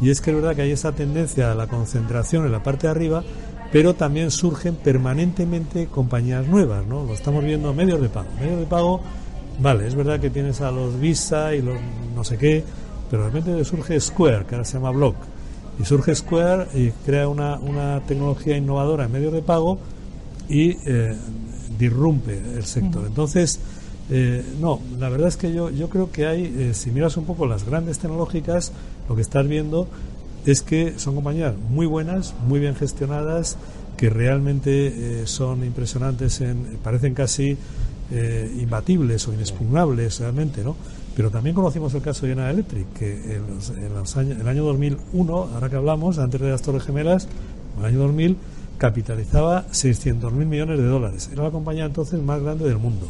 y 0.00 0.10
es 0.10 0.20
que 0.20 0.30
es 0.30 0.36
verdad 0.36 0.54
que 0.54 0.62
hay 0.62 0.72
esa 0.72 0.92
tendencia 0.92 1.52
a 1.52 1.54
la 1.54 1.66
concentración 1.66 2.46
en 2.46 2.52
la 2.52 2.62
parte 2.62 2.86
de 2.86 2.92
arriba, 2.92 3.22
pero 3.72 3.94
también 3.94 4.30
surgen 4.30 4.76
permanentemente 4.76 5.86
compañías 5.88 6.46
nuevas, 6.46 6.86
¿no? 6.86 7.04
Lo 7.04 7.12
estamos 7.12 7.44
viendo 7.44 7.74
medios 7.74 8.00
de 8.00 8.08
pago. 8.08 8.28
Medios 8.40 8.60
de 8.60 8.66
pago, 8.66 9.00
vale, 9.58 9.86
es 9.86 9.94
verdad 9.94 10.20
que 10.20 10.30
tienes 10.30 10.60
a 10.60 10.70
los 10.70 10.98
Visa 10.98 11.54
y 11.54 11.62
los 11.62 11.76
no 12.14 12.24
sé 12.24 12.38
qué, 12.38 12.64
pero 13.10 13.24
de 13.24 13.30
repente 13.30 13.64
surge 13.64 14.00
Square, 14.00 14.46
que 14.46 14.54
ahora 14.54 14.64
se 14.64 14.74
llama 14.74 14.90
Block, 14.90 15.16
y 15.78 15.84
surge 15.84 16.14
Square 16.14 16.68
y 16.74 16.90
crea 17.04 17.28
una, 17.28 17.56
una 17.56 18.00
tecnología 18.06 18.56
innovadora 18.56 19.04
en 19.04 19.12
medios 19.12 19.32
de 19.32 19.42
pago 19.42 19.78
y 20.48 20.76
eh, 20.86 21.14
disrumpe 21.78 22.38
el 22.56 22.64
sector. 22.64 23.04
Entonces, 23.06 23.60
eh, 24.08 24.44
no, 24.60 24.80
la 24.98 25.08
verdad 25.08 25.28
es 25.28 25.36
que 25.36 25.52
yo, 25.52 25.70
yo 25.70 25.88
creo 25.88 26.12
que 26.12 26.26
hay, 26.26 26.44
eh, 26.44 26.74
si 26.74 26.90
miras 26.90 27.16
un 27.16 27.24
poco 27.24 27.46
las 27.46 27.64
grandes 27.64 27.98
tecnológicas, 27.98 28.72
lo 29.08 29.16
que 29.16 29.22
estás 29.22 29.46
viendo 29.48 29.88
es 30.44 30.62
que 30.62 30.98
son 30.98 31.16
compañías 31.16 31.54
muy 31.70 31.86
buenas, 31.86 32.34
muy 32.46 32.60
bien 32.60 32.76
gestionadas, 32.76 33.56
que 33.96 34.10
realmente 34.10 35.22
eh, 35.22 35.26
son 35.26 35.64
impresionantes, 35.64 36.40
en, 36.40 36.78
parecen 36.82 37.14
casi 37.14 37.56
imbatibles 38.60 39.26
o 39.26 39.34
inexpugnables 39.34 40.20
realmente, 40.20 40.62
¿no? 40.62 40.76
Pero 41.16 41.28
también 41.32 41.56
conocimos 41.56 41.92
el 41.92 42.02
caso 42.02 42.24
de 42.24 42.32
General 42.34 42.54
Electric, 42.54 42.92
que 42.92 43.34
en, 43.34 43.52
los, 43.52 43.70
en 43.70 43.92
los 43.92 44.16
años, 44.16 44.38
el 44.38 44.46
año 44.46 44.62
2001, 44.62 45.34
ahora 45.34 45.68
que 45.68 45.74
hablamos, 45.74 46.18
antes 46.18 46.40
de 46.40 46.50
las 46.50 46.62
Torres 46.62 46.84
Gemelas, 46.84 47.26
en 47.74 47.80
el 47.80 47.86
año 47.86 47.98
2000, 47.98 48.36
capitalizaba 48.78 49.66
600.000 49.68 50.30
millones 50.30 50.78
de 50.78 50.84
dólares. 50.84 51.30
Era 51.32 51.44
la 51.44 51.50
compañía 51.50 51.84
entonces 51.84 52.20
más 52.20 52.42
grande 52.42 52.64
del 52.66 52.78
mundo 52.78 53.08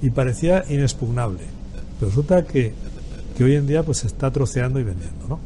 y 0.00 0.10
parecía 0.10 0.64
inexpugnable. 0.68 1.40
Pero 1.98 2.10
resulta 2.10 2.44
que, 2.44 2.72
que 3.36 3.44
hoy 3.44 3.56
en 3.56 3.66
día 3.66 3.82
pues 3.82 3.98
se 3.98 4.06
está 4.06 4.30
troceando 4.30 4.80
y 4.80 4.84
vendiendo, 4.84 5.28
¿no? 5.28 5.40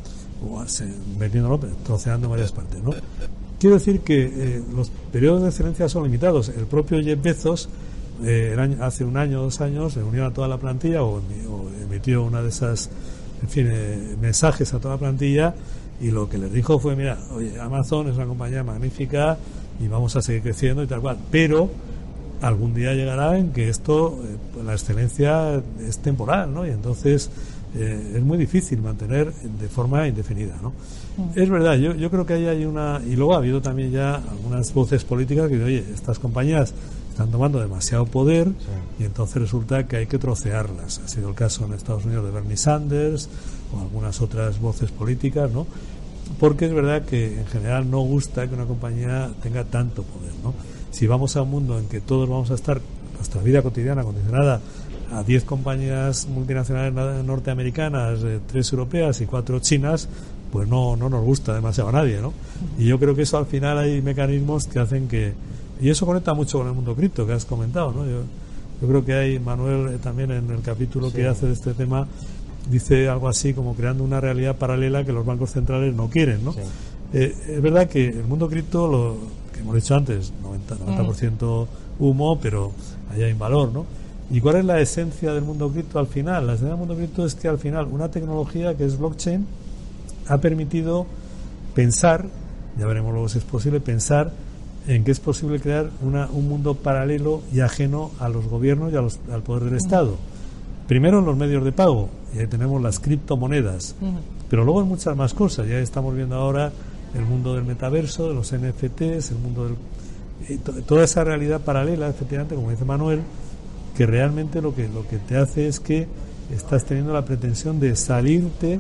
O 0.49 0.67
se, 0.67 0.87
vendiendo, 1.19 1.59
pero 1.59 1.75
troceando 1.85 2.27
en 2.27 2.31
varias 2.31 2.53
partes, 2.53 2.83
¿no? 2.83 2.93
Quiero 3.59 3.77
decir 3.77 4.01
que 4.01 4.25
eh, 4.25 4.63
los 4.75 4.91
periodos 5.13 5.43
de 5.43 5.49
excelencia 5.49 5.89
son 5.89 6.05
limitados. 6.05 6.51
El 6.51 6.67
propio 6.67 7.03
Jeff 7.03 7.21
Bezos, 7.23 7.69
eh, 8.23 8.57
hace 8.81 9.05
un 9.05 9.17
año 9.17 9.41
o 9.41 9.45
dos 9.45 9.61
años, 9.61 9.95
reunió 9.95 10.27
a 10.27 10.33
toda 10.33 10.49
la 10.49 10.59
plantilla 10.59 11.03
o, 11.03 11.23
emitió 11.83 12.25
una 12.25 12.43
de 12.43 12.49
esas, 12.51 12.91
en 13.43 13.49
fin, 13.49 13.69
eh, 13.71 14.17
mensajes 14.21 14.75
a 14.75 14.79
toda 14.79 14.95
la 14.95 15.01
plantilla 15.01 15.55
y 16.01 16.11
lo 16.11 16.29
que 16.29 16.39
les 16.39 16.53
dijo 16.53 16.79
fue, 16.79 16.97
mira, 16.97 17.19
oye, 17.35 17.59
Amazon 17.61 18.09
es 18.09 18.17
una 18.17 18.27
compañía 18.27 18.63
magnífica 18.63 19.39
y 19.81 19.89
vamos 19.89 20.15
a 20.17 20.23
seguir 20.23 20.43
creciendo 20.43 20.83
y 20.83 20.87
tal 20.87 21.01
cual, 21.01 21.19
pero 21.31 21.71
algún 22.41 22.75
día 22.75 22.93
llegará 22.95 23.39
en 23.39 23.53
que 23.53 23.69
esto, 23.69 24.19
eh, 24.23 24.63
la 24.65 24.73
excelencia 24.73 25.63
es 25.87 25.99
temporal, 25.99 26.53
¿no? 26.53 26.67
Y 26.67 26.71
entonces 26.71 27.31
eh, 27.75 28.13
es 28.17 28.23
muy 28.23 28.39
difícil 28.39 28.81
mantener 28.81 29.33
de 29.33 29.69
forma 29.69 30.07
indefinida, 30.07 30.57
¿no? 30.63 30.71
Mm. 31.17 31.39
Es 31.39 31.49
verdad, 31.49 31.75
yo, 31.77 31.95
yo 31.95 32.11
creo 32.11 32.27
que 32.27 32.35
ahí 32.35 32.47
hay 32.47 32.65
una... 32.65 33.01
Y 33.07 33.17
luego 33.17 33.35
ha 33.35 33.39
habido 33.39 33.63
también 33.63 33.91
ya 33.91 34.17
algunas 34.17 34.73
voces 34.75 35.05
políticas 35.05 35.49
que 35.49 35.55
dicen, 35.55 35.67
oye, 35.67 35.85
estas 35.95 36.19
compañías 36.19 36.75
están 37.17 37.31
tomando 37.31 37.59
demasiado 37.59 38.05
poder 38.05 38.53
y 39.01 39.05
entonces 39.05 39.41
resulta 39.41 39.87
que 39.87 39.97
hay 39.97 40.07
que 40.07 40.19
trocearlas. 40.19 41.01
Ha 41.03 41.09
sido 41.09 41.31
el 41.31 41.35
caso 41.35 41.65
en 41.65 41.73
Estados 41.73 42.05
Unidos 42.05 42.27
de 42.27 42.31
Bernie 42.31 42.59
Sanders 42.59 43.31
o 43.75 43.81
algunas 43.81 44.21
otras 44.21 44.61
voces 44.61 44.91
políticas, 44.91 45.51
¿no? 45.51 45.67
Porque 46.39 46.67
es 46.67 46.75
verdad 46.75 47.07
que 47.07 47.41
en 47.41 47.47
general 47.47 47.91
no 47.91 48.01
gusta 48.01 48.47
que 48.47 48.55
una 48.55 48.67
compañía 48.67 49.31
tenga 49.43 49.65
tanto 49.65 50.03
poder, 50.03 50.33
¿no? 50.45 50.53
Si 50.91 51.07
vamos 51.07 51.39
a 51.39 51.43
un 51.43 51.53
mundo 51.53 51.79
en 51.79 51.87
que 51.87 52.03
todos 52.03 52.29
vamos 52.29 52.51
a 52.51 52.55
estar 52.55 52.83
nuestra 53.15 53.41
vida 53.41 53.63
cotidiana 53.63 54.03
condicionada 54.05 54.61
a 55.11 55.23
10 55.23 55.45
compañías 55.45 56.29
multinacionales 56.29 57.25
norteamericanas, 57.25 58.23
eh, 58.25 58.41
tres 58.47 58.71
europeas 58.73 59.23
y 59.23 59.27
cuatro 59.27 59.59
chinas, 59.61 60.07
pues 60.53 60.69
no, 60.69 60.97
no 60.97 61.09
nos 61.09 61.25
gusta 61.25 61.55
demasiado 61.55 61.89
a 61.89 61.93
nadie, 61.93 62.21
¿no? 62.21 62.35
Y 62.79 62.85
yo 62.85 62.99
creo 62.99 63.15
que 63.15 63.23
eso 63.23 63.39
al 63.39 63.47
final 63.47 63.79
hay 63.79 64.03
mecanismos 64.03 64.67
que 64.67 64.81
hacen 64.81 65.09
que... 65.09 65.33
Y 65.81 65.91
eso 65.91 66.07
conecta 66.07 66.35
mucho 66.35 66.59
con 66.59 66.69
el 66.69 66.75
mundo 66.75 66.95
cripto 66.95 67.27
que 67.27 67.33
has 67.33 67.45
comentado, 67.45 67.93
¿no? 67.93 68.07
Yo, 68.07 68.23
yo 68.81 68.89
creo 68.89 69.05
que 69.05 69.15
hay, 69.15 69.39
Manuel 69.39 69.95
eh, 69.95 69.99
también 70.03 70.31
en 70.31 70.51
el 70.51 70.61
capítulo 70.61 71.13
que 71.13 71.27
hace 71.27 71.47
de 71.47 71.53
este 71.53 71.75
tema, 71.75 72.07
dice 72.71 73.09
algo 73.09 73.29
así 73.29 73.55
como 73.55 73.75
creando 73.75 74.05
una 74.05 74.21
realidad 74.21 74.57
paralela 74.57 75.05
que 75.05 75.13
los 75.13 75.25
bancos 75.25 75.51
centrales 75.51 75.95
no 75.95 76.09
quieren, 76.09 76.45
¿no? 76.45 76.55
Eh, 77.13 77.35
es 77.49 77.63
verdad 77.63 77.89
que 77.89 78.09
el 78.09 78.25
mundo 78.25 78.49
cripto, 78.49 78.89
lo 78.89 79.17
que 79.53 79.61
hemos 79.61 79.75
dicho 79.75 79.95
antes, 79.95 80.33
90%, 80.43 80.79
90 80.79 81.47
humo, 81.99 82.39
pero 82.41 82.73
ahí 83.13 83.23
hay 83.23 83.33
valor, 83.33 83.73
¿no? 83.73 83.87
¿Y 84.31 84.41
cuál 84.41 84.57
es 84.57 84.65
la 84.65 84.81
esencia 84.81 85.33
del 85.33 85.45
mundo 85.45 85.71
cripto 85.71 85.99
al 85.99 86.09
final? 86.09 86.47
La 86.47 86.55
esencia 86.55 86.71
del 86.71 86.79
mundo 86.79 86.97
cripto 86.97 87.25
es 87.25 87.35
que 87.35 87.49
al 87.49 87.59
final 87.59 87.87
una 87.87 88.11
tecnología 88.11 88.77
que 88.77 88.85
es 88.85 88.99
blockchain 88.99 89.47
ha 90.29 90.39
permitido 90.39 91.07
pensar, 91.75 92.27
ya 92.77 92.87
veremos 92.87 93.13
luego 93.13 93.29
si 93.29 93.39
es 93.39 93.45
posible, 93.45 93.81
pensar 93.81 94.33
en 94.87 95.05
que 95.05 95.11
es 95.11 95.21
posible 95.21 95.61
crear 95.61 95.91
una, 96.03 96.27
un 96.27 96.49
mundo 96.49 96.75
paralelo 96.75 97.43
y 97.53 97.61
ajeno 97.61 98.11
a 98.21 98.29
los 98.29 98.47
gobiernos 98.47 98.93
y 98.93 98.97
al 99.33 99.43
poder 99.43 99.65
del 99.65 99.77
Estado. 99.77 100.17
Primero 100.87 101.19
en 101.19 101.25
los 101.25 101.37
medios 101.37 101.65
de 101.65 101.73
pago, 101.73 102.09
y 102.35 102.39
ahí 102.39 102.47
tenemos 102.47 102.81
las 102.81 103.01
criptomonedas, 103.01 103.97
pero 104.49 104.65
luego 104.65 104.83
en 104.83 104.89
muchas 104.89 105.17
más 105.17 105.35
cosas. 105.35 105.67
Ya 105.67 105.79
estamos 105.79 106.15
viendo 106.15 106.37
ahora 106.37 106.73
el 107.15 107.25
mundo 107.25 107.55
del 107.55 107.65
metaverso, 107.65 108.29
de 108.29 108.35
los 108.35 108.53
NFTs, 108.53 109.33
el 109.33 109.39
mundo 109.39 109.65
del. 109.65 110.59
toda 110.85 111.03
esa 111.03 111.25
realidad 111.25 111.61
paralela, 111.63 112.09
efectivamente, 112.09 112.55
como 112.55 112.71
dice 112.71 112.85
Manuel, 112.85 113.23
que 113.97 114.07
realmente 114.07 114.63
lo 114.63 114.75
que, 114.75 114.89
lo 114.89 115.09
que 115.09 115.19
te 115.19 115.37
hace 115.37 115.67
es 115.67 115.81
que 115.81 116.07
estás 116.55 116.85
teniendo 116.85 117.13
la 117.13 117.25
pretensión 117.25 117.81
de 117.81 117.97
salirte 117.97 118.79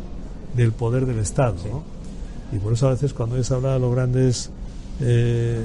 del 0.54 0.72
poder 0.72 1.06
del 1.06 1.18
Estado. 1.18 1.56
¿no? 1.70 1.82
Y 2.56 2.60
por 2.60 2.74
eso 2.74 2.86
a 2.88 2.90
veces 2.90 3.12
cuando 3.12 3.34
oyes 3.34 3.50
hablar 3.50 3.74
de 3.74 3.80
los 3.80 3.94
grandes 3.94 4.50
eh, 5.00 5.60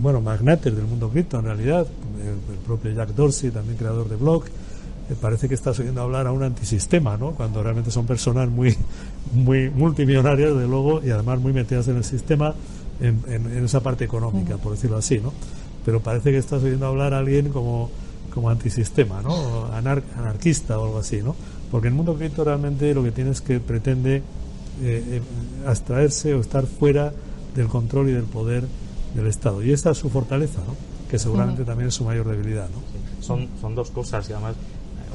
bueno, 0.00 0.20
magnates 0.20 0.74
del 0.74 0.86
mundo 0.86 1.08
cripto, 1.10 1.38
en 1.38 1.44
realidad, 1.44 1.86
el, 2.22 2.56
propio 2.66 2.92
Jack 2.92 3.10
Dorsey, 3.10 3.50
también 3.50 3.76
creador 3.76 4.08
de 4.08 4.16
Block, 4.16 4.46
eh, 4.46 5.14
parece 5.20 5.48
que 5.48 5.54
estás 5.54 5.78
oyendo 5.78 6.00
hablar 6.00 6.26
a 6.26 6.32
un 6.32 6.42
antisistema, 6.42 7.16
¿no? 7.16 7.32
Cuando 7.32 7.62
realmente 7.62 7.90
son 7.90 8.06
personas 8.06 8.48
muy, 8.48 8.76
muy 9.32 9.70
multimillonarias, 9.70 10.56
de 10.56 10.66
luego, 10.66 11.02
y 11.04 11.10
además 11.10 11.40
muy 11.40 11.52
metidas 11.52 11.88
en 11.88 11.96
el 11.96 12.04
sistema, 12.04 12.54
en, 13.00 13.64
esa 13.64 13.80
parte 13.80 14.04
económica, 14.04 14.56
por 14.58 14.72
decirlo 14.72 14.96
así, 14.96 15.18
¿no? 15.18 15.32
Pero 15.84 16.00
parece 16.00 16.30
que 16.30 16.38
estás 16.38 16.62
oyendo 16.62 16.86
hablar 16.86 17.14
a 17.14 17.18
alguien 17.18 17.48
como, 17.48 17.90
como 18.32 18.50
antisistema, 18.50 19.22
¿no? 19.22 19.66
anarquista 19.72 20.78
o 20.78 20.84
algo 20.84 20.98
así, 20.98 21.22
¿no? 21.22 21.34
Porque 21.70 21.88
el 21.88 21.94
mundo 21.94 22.14
cripto 22.14 22.44
realmente 22.44 22.92
lo 22.94 23.02
que 23.02 23.12
tiene 23.12 23.30
es 23.30 23.40
que 23.40 23.60
pretende 23.60 24.16
eh, 24.16 24.22
eh, 24.82 25.22
abstraerse 25.66 26.34
o 26.34 26.40
estar 26.40 26.66
fuera 26.66 27.12
del 27.54 27.68
control 27.68 28.08
y 28.10 28.12
del 28.12 28.24
poder 28.24 28.64
del 29.14 29.26
Estado. 29.26 29.62
Y 29.62 29.72
esta 29.72 29.90
es 29.90 29.98
su 29.98 30.10
fortaleza, 30.10 30.60
¿no? 30.66 30.74
que 31.10 31.18
seguramente 31.18 31.64
también 31.64 31.88
es 31.88 31.94
su 31.94 32.04
mayor 32.04 32.28
debilidad. 32.28 32.68
¿no? 32.68 33.22
Son, 33.22 33.48
son 33.60 33.74
dos 33.74 33.90
cosas 33.90 34.28
y 34.30 34.32
además 34.32 34.54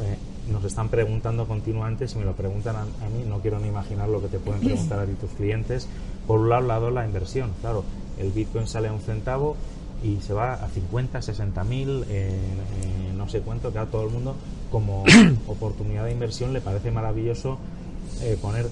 eh, 0.04 0.18
nos 0.52 0.64
están 0.66 0.90
preguntando 0.90 1.48
continuamente, 1.48 2.08
si 2.08 2.18
me 2.18 2.26
lo 2.26 2.34
preguntan 2.34 2.76
a, 2.76 2.84
mí, 2.84 3.24
no 3.28 3.40
quiero 3.40 3.60
ni 3.60 3.70
imaginar 3.70 4.10
lo 4.10 4.22
que 4.22 4.28
te 4.28 4.40
pueden 4.40 4.62
preguntar 4.62 5.00
a 5.00 5.06
ti 5.06 5.14
tus 5.14 5.32
clientes. 5.32 5.88
Por 6.28 6.40
un 6.40 6.50
lado, 6.50 6.92
la 6.92 7.06
inversión, 7.06 7.52
claro, 7.62 7.84
el 8.20 8.32
Bitcoin 8.32 8.68
sale 8.68 8.90
a 8.90 8.94
un 8.94 9.00
centavo 9.00 9.56
y 10.04 10.20
se 10.22 10.34
va 10.34 10.54
a 10.54 10.68
50, 10.68 11.22
60 11.22 11.64
mil, 11.64 12.06
no 13.16 13.30
sé 13.30 13.40
cuánto, 13.40 13.72
que 13.72 13.80
a 13.80 13.86
todo 13.86 14.04
el 14.04 14.12
mundo 14.12 14.36
como 14.72 15.04
oportunidad 15.48 16.06
de 16.06 16.12
inversión 16.12 16.54
le 16.54 16.62
parece 16.62 16.92
maravilloso 16.92 17.58
eh, 18.26 18.38
poner, 18.42 18.68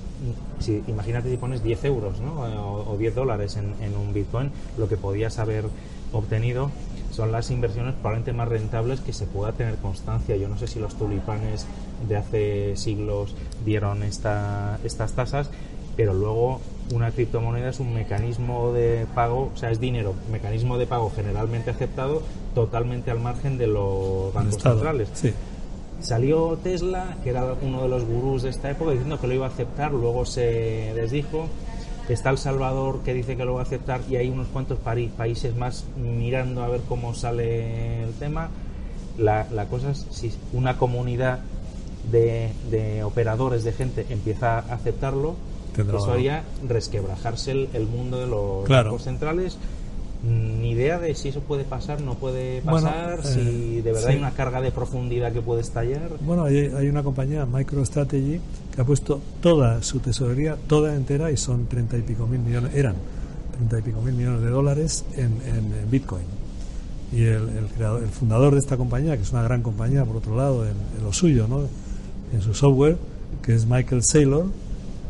si, 0.59 0.83
imagínate 0.87 1.29
si 1.29 1.37
pones 1.37 1.63
10 1.63 1.85
euros 1.85 2.19
¿no? 2.19 2.47
Eh, 2.47 2.57
o, 2.57 2.97
10 2.97 3.13
dólares 3.13 3.55
en, 3.57 3.75
en, 3.81 3.95
un 3.95 4.13
Bitcoin, 4.13 4.51
lo 4.77 4.89
que 4.89 4.97
podías 4.97 5.37
haber 5.37 5.65
obtenido 6.11 6.71
son 7.11 7.31
las 7.31 7.51
inversiones 7.51 7.93
probablemente 7.93 8.33
más 8.33 8.47
rentables 8.47 8.99
que 8.99 9.13
se 9.13 9.25
pueda 9.25 9.51
tener 9.51 9.75
constancia. 9.75 10.35
Yo 10.35 10.47
no 10.47 10.57
sé 10.57 10.67
si 10.67 10.79
los 10.79 10.95
tulipanes 10.95 11.67
de 12.07 12.17
hace 12.17 12.75
siglos 12.75 13.35
dieron 13.63 14.01
esta, 14.01 14.79
estas 14.83 15.13
tasas, 15.13 15.51
pero 15.95 16.13
luego 16.13 16.59
una 16.91 17.11
criptomoneda 17.11 17.69
es 17.69 17.79
un 17.79 17.93
mecanismo 17.93 18.73
de 18.73 19.05
pago, 19.13 19.51
o 19.53 19.57
sea, 19.57 19.69
es 19.69 19.79
dinero, 19.79 20.15
mecanismo 20.31 20.77
de 20.77 20.87
pago 20.87 21.11
generalmente 21.15 21.69
aceptado, 21.69 22.23
totalmente 22.55 23.11
al 23.11 23.19
margen 23.19 23.57
de 23.57 23.67
los 23.67 24.33
bancos 24.33 24.61
centrales. 24.61 25.09
Salió 26.03 26.57
Tesla, 26.61 27.17
que 27.23 27.29
era 27.29 27.55
uno 27.61 27.83
de 27.83 27.87
los 27.87 28.03
gurús 28.03 28.43
de 28.43 28.49
esta 28.49 28.69
época, 28.69 28.91
diciendo 28.91 29.19
que 29.21 29.27
lo 29.27 29.33
iba 29.35 29.45
a 29.45 29.49
aceptar, 29.49 29.93
luego 29.93 30.25
se 30.25 30.91
desdijo. 30.93 31.47
Está 32.09 32.29
El 32.29 32.37
Salvador 32.37 32.99
que 33.05 33.13
dice 33.13 33.37
que 33.37 33.45
lo 33.45 33.53
va 33.53 33.61
a 33.61 33.63
aceptar 33.63 34.01
y 34.09 34.17
hay 34.17 34.27
unos 34.27 34.47
cuantos 34.47 34.77
países 34.79 35.55
más 35.55 35.85
mirando 35.95 36.61
a 36.61 36.67
ver 36.67 36.81
cómo 36.89 37.13
sale 37.13 38.03
el 38.03 38.11
tema. 38.15 38.49
La, 39.17 39.45
cosa 39.69 39.91
es 39.91 40.05
si 40.11 40.33
una 40.51 40.77
comunidad 40.77 41.39
de, 42.11 43.01
operadores, 43.05 43.63
de 43.63 43.71
gente, 43.71 44.05
empieza 44.09 44.55
a 44.55 44.73
aceptarlo, 44.73 45.35
eso 45.77 46.11
haría 46.11 46.43
resquebrajarse 46.67 47.69
el, 47.73 47.87
mundo 47.87 48.19
de 48.19 48.27
los 48.27 48.67
bancos 48.67 49.03
centrales 49.03 49.57
ni 50.23 50.71
idea 50.71 50.99
de 50.99 51.13
si 51.15 51.29
eso 51.29 51.41
puede 51.41 51.65
pasar, 51.65 52.01
no 52.01 52.15
puede 52.15 52.61
pasar, 52.61 53.25
si 53.25 53.81
de 53.81 53.91
verdad 53.91 54.11
hay 54.11 54.17
una 54.17 54.31
carga 54.31 54.61
de 54.61 54.71
profundidad 54.71 55.33
que 55.33 55.41
puede 55.41 55.61
estallar. 55.61 56.09
Bueno, 56.21 56.45
hay, 56.45 56.87
una 56.87 57.03
compañía, 57.03 57.45
MicroStrategy, 57.45 58.39
que 58.73 58.81
ha 58.81 58.85
puesto 58.85 59.19
toda 59.41 59.83
su 59.83 59.99
tesorería, 59.99 60.57
toda 60.67 60.95
entera, 60.95 61.29
y 61.29 61.37
son 61.37 61.65
treinta 61.65 61.97
y 61.97 62.01
pico 62.01 62.25
mil 62.25 62.39
millones, 62.39 62.73
eran 62.73 62.95
treinta 63.51 63.79
y 63.79 63.81
pico 63.81 64.01
mil 64.01 64.13
millones 64.13 64.41
de 64.41 64.49
dólares 64.49 65.03
en, 65.17 65.33
Bitcoin. 65.91 66.23
Y 67.11 67.25
el, 67.25 67.49
el, 67.49 68.07
fundador 68.07 68.53
de 68.53 68.59
esta 68.59 68.77
compañía, 68.77 69.17
que 69.17 69.23
es 69.23 69.31
una 69.31 69.43
gran 69.43 69.61
compañía, 69.61 70.05
por 70.05 70.15
otro 70.15 70.37
lado, 70.37 70.65
en, 70.65 70.75
lo 71.03 71.11
suyo, 71.11 71.47
¿no? 71.47 71.67
en 72.33 72.41
su 72.41 72.53
software, 72.53 72.97
que 73.43 73.53
es 73.53 73.65
Michael 73.65 74.03
Saylor, 74.03 74.45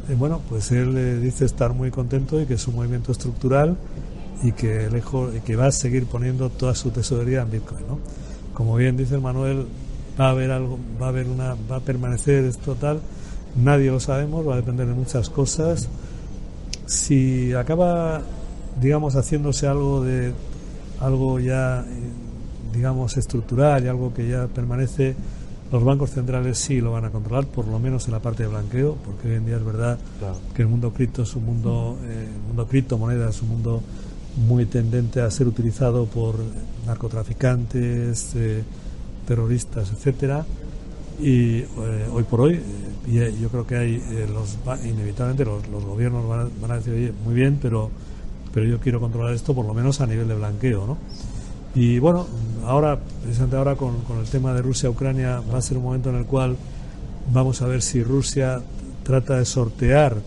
eh, 0.10 0.16
bueno, 0.18 0.42
pues 0.50 0.72
él 0.72 0.98
eh, 0.98 1.20
dice 1.20 1.46
estar 1.46 1.74
muy 1.74 1.92
contento 1.92 2.42
y 2.42 2.46
que 2.46 2.56
es 2.56 2.68
un 2.68 2.76
movimiento 2.76 3.12
estructural 3.12 3.78
y 4.42 4.52
que, 4.54 4.90
lejos, 4.90 5.34
que 5.46 5.56
va 5.56 5.68
a 5.68 5.72
seguir 5.72 6.06
poniendo 6.06 6.50
toda 6.50 6.76
su 6.76 6.92
tesorería 6.92 7.42
en 7.42 7.52
Bitcoin. 7.52 7.88
¿no? 7.88 8.00
Como 8.54 8.76
bien 8.76 8.98
dice 8.98 9.16
el 9.16 9.22
Manuel, 9.22 9.68
va 10.20 10.28
a 10.28 10.30
haber 10.32 10.52
algo, 10.52 10.80
va 11.02 11.08
a 11.08 11.10
haber 11.10 11.28
una, 11.28 11.56
va 11.70 11.78
a 11.78 11.80
permanecer 11.80 12.46
esto 12.46 12.76
tal, 12.76 13.00
nadie 13.56 13.92
lo 13.92 14.00
sabemos, 14.00 14.48
va 14.48 14.54
a 14.54 14.58
depender 14.58 14.88
de 14.88 14.94
muchas 14.94 15.30
cosas. 15.30 15.90
Si 16.86 17.54
acaba, 17.54 18.22
digamos, 18.82 19.16
haciéndose 19.16 19.68
algo 19.68 20.04
de 20.04 20.34
algo 21.00 21.40
ya, 21.40 21.84
digamos, 22.74 23.18
estructural 23.18 23.84
y 23.84 23.88
algo 23.88 24.14
que 24.14 24.28
ya 24.28 24.48
permanece, 24.48 25.16
los 25.72 25.84
bancos 25.84 26.12
centrales 26.12 26.60
sí 26.60 26.82
lo 26.82 26.92
van 26.92 27.06
a 27.06 27.10
controlar, 27.10 27.46
por 27.48 27.68
lo 27.68 27.80
menos 27.80 28.06
en 28.06 28.12
la 28.12 28.20
parte 28.20 28.44
de 28.44 28.50
blanqueo, 28.50 28.96
porque 29.04 29.30
hoy 29.30 29.36
en 29.36 29.46
día 29.46 29.58
es 29.58 29.66
verdad 29.66 29.98
que 30.54 30.62
el 30.62 30.68
mundo 30.68 30.94
cripto 30.94 31.24
es 31.24 31.36
un 31.36 31.46
mundo, 31.46 31.98
eh, 32.04 32.28
el 32.32 32.48
mundo 32.48 32.68
criptomoneda 32.68 33.30
es 33.30 33.42
un 33.42 33.50
mundo 33.50 33.82
muy 34.38 34.66
tendente 34.66 35.22
a 35.22 35.30
ser 35.30 35.48
utilizado 35.48 36.06
por 36.06 36.36
narcotraficantes, 36.86 38.36
eh, 38.36 38.64
terroristas, 39.28 39.92
etcétera. 39.92 40.46
Y 41.20 41.60
eh, 41.60 41.68
hoy 42.12 42.24
por 42.24 42.42
hoy, 42.42 42.60
eh, 43.08 43.36
yo 43.40 43.50
creo 43.50 43.68
que 43.68 43.76
hay, 43.76 44.04
los, 44.34 44.58
inevitablemente 44.84 45.46
los, 45.46 45.86
gobiernos 45.86 46.28
van 46.28 46.72
a, 46.72 46.76
decir, 46.76 46.94
oye, 46.94 47.14
muy 47.24 47.36
bien, 47.36 47.60
pero, 47.62 47.92
pero 48.54 48.66
yo 48.66 48.80
quiero 48.80 49.00
controlar 49.00 49.34
esto 49.34 49.54
por 49.54 49.66
lo 49.66 49.74
menos 49.74 50.02
a 50.02 50.08
nivel 50.08 50.28
de 50.28 50.36
blanqueo, 50.36 50.88
¿no? 50.88 50.98
Y 51.76 51.98
bueno, 52.00 52.28
ahora, 52.66 53.00
precisamente 53.22 53.56
ahora 53.56 53.76
con, 53.76 54.02
con 54.02 54.20
el 54.20 54.26
tema 54.26 54.54
de 54.54 54.62
Rusia-Ucrania, 54.62 55.42
va 55.52 55.58
a 55.58 55.62
ser 55.62 55.78
un 55.78 55.84
momento 55.84 56.10
en 56.10 56.18
el 56.18 56.26
cual 56.26 56.56
vamos 57.32 57.62
a 57.62 57.68
ver 57.68 57.82
si 57.82 58.04
Rusia 58.04 58.62
trata 59.04 59.38
de 59.38 59.46
sortear 59.46 60.18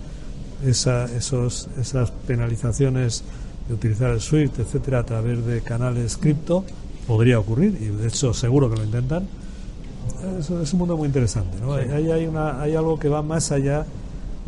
esa, 0.64 1.04
esos, 1.04 1.68
esas 1.78 2.10
penalizaciones 2.10 3.24
de 3.68 3.74
utilizar 3.74 4.10
el 4.10 4.20
SWIFT, 4.20 4.60
etcétera, 4.60 5.00
a 5.00 5.06
través 5.06 5.44
de 5.44 5.60
canales 5.60 6.16
cripto 6.16 6.64
podría 7.06 7.38
ocurrir, 7.38 7.76
y 7.80 7.86
de 7.86 8.08
hecho 8.08 8.34
seguro 8.34 8.68
que 8.70 8.76
lo 8.76 8.84
intentan, 8.84 9.26
es, 10.38 10.50
es 10.50 10.72
un 10.72 10.78
mundo 10.78 10.96
muy 10.96 11.06
interesante. 11.06 11.58
¿no? 11.60 11.74
Hay, 11.74 12.10
hay, 12.10 12.26
una, 12.26 12.60
hay 12.60 12.74
algo 12.74 12.98
que 12.98 13.08
va 13.08 13.22
más 13.22 13.52
allá 13.52 13.86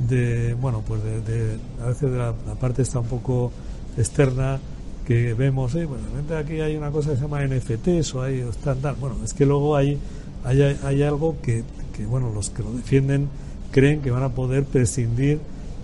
de, 0.09 0.54
bueno, 0.54 0.83
pues 0.87 1.02
de, 1.02 1.59
a 1.83 1.87
veces 1.87 2.11
de 2.11 2.18
la, 2.18 2.33
parte 2.61 2.83
está 2.83 3.00
un 3.00 3.07
poco 3.07 3.52
externa 3.96 4.59
que 5.07 5.35
vemos, 5.35 5.74
eh, 5.74 5.87
bueno, 5.87 6.04
aquí 6.37 6.61
hay 6.61 6.76
una 6.76 6.90
cosa 6.90 7.11
que 7.11 7.16
se 7.16 7.22
llama 7.22 7.44
NFTs 7.44 8.14
o 8.14 8.22
hay 8.22 8.40
están 8.40 8.78
tal. 8.78 8.96
Bueno, 8.96 9.16
es 9.24 9.33
que 9.33 9.46
luego 9.46 9.74
hay, 9.74 9.98
hay, 10.44 10.61
hay 10.62 11.02
algo 11.02 11.37
que, 11.42 11.64
que, 11.96 12.07
bueno, 12.07 12.31
los 12.33 12.50
que 12.50 12.62
lo 12.62 12.72
defienden 12.72 13.28
creen 13.70 14.00
que 14.00 14.11
van 14.11 14.22
a 14.22 14.28
poder 14.31 14.64
prescindir 14.64 15.40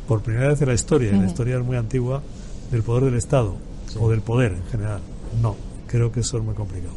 por 0.07 0.21
primera 0.21 0.49
vez 0.49 0.61
en 0.61 0.69
la 0.69 0.75
historia, 0.75 1.11
y 1.11 1.19
la 1.19 1.27
historia 1.27 1.57
es 1.57 1.65
muy 1.65 1.77
antigua, 1.77 2.23
del 2.71 2.83
poder 2.83 3.05
del 3.05 3.15
Estado 3.15 3.55
o 4.01 4.11
del 4.11 4.21
poder 4.21 4.53
en 4.53 4.65
general. 4.67 5.01
No, 5.41 5.57
creo 5.87 6.11
que 6.13 6.21
eso 6.21 6.39
es 6.39 6.45
muy 6.45 6.55
complicado. 6.55 6.95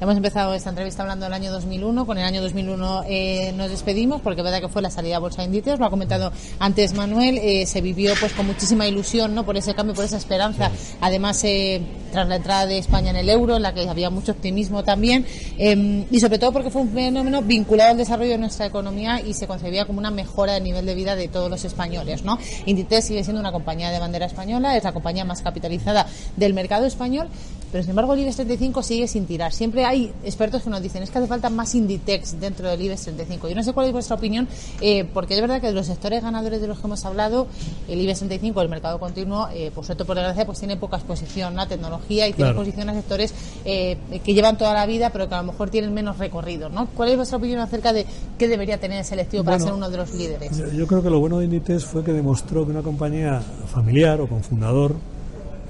Hemos 0.00 0.16
empezado 0.16 0.54
esta 0.54 0.70
entrevista 0.70 1.02
hablando 1.02 1.24
del 1.24 1.32
año 1.32 1.50
2001. 1.50 2.06
Con 2.06 2.18
el 2.18 2.24
año 2.24 2.40
2001 2.40 3.02
eh, 3.08 3.52
nos 3.56 3.68
despedimos 3.68 4.20
porque 4.20 4.42
es 4.42 4.44
verdad 4.44 4.60
que 4.60 4.68
fue 4.68 4.80
la 4.80 4.90
salida 4.90 5.16
a 5.16 5.18
Bolsa 5.18 5.42
de 5.42 5.46
Índices. 5.46 5.80
Lo 5.80 5.86
ha 5.86 5.90
comentado 5.90 6.30
antes 6.60 6.94
Manuel. 6.94 7.36
Eh, 7.38 7.66
se 7.66 7.80
vivió 7.80 8.12
pues 8.20 8.32
con 8.32 8.46
muchísima 8.46 8.86
ilusión 8.86 9.34
no 9.34 9.44
por 9.44 9.56
ese 9.56 9.74
cambio, 9.74 9.96
por 9.96 10.04
esa 10.04 10.16
esperanza. 10.16 10.70
Además, 11.00 11.42
eh, 11.42 11.82
tras 12.12 12.28
la 12.28 12.36
entrada 12.36 12.66
de 12.66 12.78
España 12.78 13.10
en 13.10 13.16
el 13.16 13.28
euro, 13.28 13.56
en 13.56 13.62
la 13.62 13.74
que 13.74 13.88
había 13.88 14.08
mucho 14.08 14.30
optimismo 14.30 14.84
también. 14.84 15.26
Em, 15.58 16.04
y 16.12 16.20
sobre 16.20 16.38
todo 16.38 16.52
porque 16.52 16.70
fue 16.70 16.82
un 16.82 16.92
fenómeno 16.92 17.42
vinculado 17.42 17.90
al 17.90 17.96
desarrollo 17.96 18.30
de 18.30 18.38
nuestra 18.38 18.66
economía 18.66 19.20
y 19.20 19.34
se 19.34 19.48
concebía 19.48 19.84
como 19.84 19.98
una 19.98 20.12
mejora 20.12 20.52
del 20.52 20.62
nivel 20.62 20.86
de 20.86 20.94
vida 20.94 21.16
de 21.16 21.26
todos 21.26 21.50
los 21.50 21.64
españoles. 21.64 22.22
¿no? 22.22 22.38
Inditex 22.66 23.06
sigue 23.06 23.24
siendo 23.24 23.40
una 23.40 23.50
compañía 23.50 23.90
de 23.90 23.98
bandera 23.98 24.26
española, 24.26 24.76
es 24.76 24.84
la 24.84 24.92
compañía 24.92 25.24
más 25.24 25.42
capitalizada 25.42 26.06
del 26.36 26.54
mercado 26.54 26.86
español 26.86 27.28
pero 27.70 27.82
sin 27.82 27.90
embargo 27.90 28.14
el 28.14 28.20
IBEX 28.20 28.36
35 28.36 28.82
sigue 28.82 29.06
sin 29.06 29.26
tirar. 29.26 29.52
Siempre 29.52 29.84
hay 29.84 30.12
expertos 30.24 30.62
que 30.62 30.70
nos 30.70 30.82
dicen 30.82 31.02
es 31.02 31.10
que 31.10 31.18
hace 31.18 31.26
falta 31.26 31.50
más 31.50 31.74
Inditex 31.74 32.40
dentro 32.40 32.68
del 32.68 32.80
IBEX 32.80 33.02
35. 33.02 33.48
Yo 33.48 33.54
no 33.54 33.62
sé 33.62 33.72
cuál 33.72 33.86
es 33.86 33.92
vuestra 33.92 34.16
opinión, 34.16 34.48
eh, 34.80 35.04
porque 35.12 35.34
es 35.34 35.40
verdad 35.40 35.60
que 35.60 35.68
de 35.68 35.72
los 35.74 35.86
sectores 35.86 36.22
ganadores 36.22 36.60
de 36.60 36.66
los 36.66 36.78
que 36.78 36.86
hemos 36.86 37.04
hablado, 37.04 37.46
el 37.88 38.00
IBEX 38.00 38.20
35, 38.20 38.62
el 38.62 38.68
mercado 38.68 38.98
continuo, 38.98 39.48
eh, 39.52 39.70
por 39.74 39.84
suerte 39.84 40.04
por 40.04 40.16
desgracia, 40.16 40.46
pues 40.46 40.58
tiene 40.58 40.76
poca 40.76 40.96
exposición 40.96 41.58
a 41.58 41.68
tecnología 41.68 42.26
y 42.26 42.32
tiene 42.32 42.50
exposición 42.50 42.88
a 42.88 42.94
sectores 42.94 43.34
eh, 43.64 43.98
que 44.24 44.34
llevan 44.34 44.56
toda 44.56 44.74
la 44.74 44.86
vida, 44.86 45.10
pero 45.10 45.28
que 45.28 45.34
a 45.34 45.42
lo 45.42 45.52
mejor 45.52 45.70
tienen 45.70 45.92
menos 45.92 46.18
recorrido. 46.18 46.68
¿no? 46.68 46.88
¿Cuál 46.94 47.10
es 47.10 47.16
vuestra 47.16 47.38
opinión 47.38 47.60
acerca 47.60 47.92
de 47.92 48.06
qué 48.38 48.48
debería 48.48 48.78
tener 48.78 48.98
el 48.98 49.04
selectivo 49.04 49.44
para 49.44 49.58
ser 49.58 49.72
uno 49.72 49.90
de 49.90 49.96
los 49.96 50.14
líderes? 50.14 50.50
Yo 50.74 50.86
creo 50.86 51.02
que 51.02 51.10
lo 51.10 51.20
bueno 51.20 51.38
de 51.38 51.44
Inditex 51.44 51.84
fue 51.84 52.02
que 52.04 52.12
demostró 52.12 52.64
que 52.64 52.70
una 52.70 52.82
compañía 52.82 53.40
familiar 53.72 54.20
o 54.20 54.28
con 54.28 54.42
fundador 54.42 54.96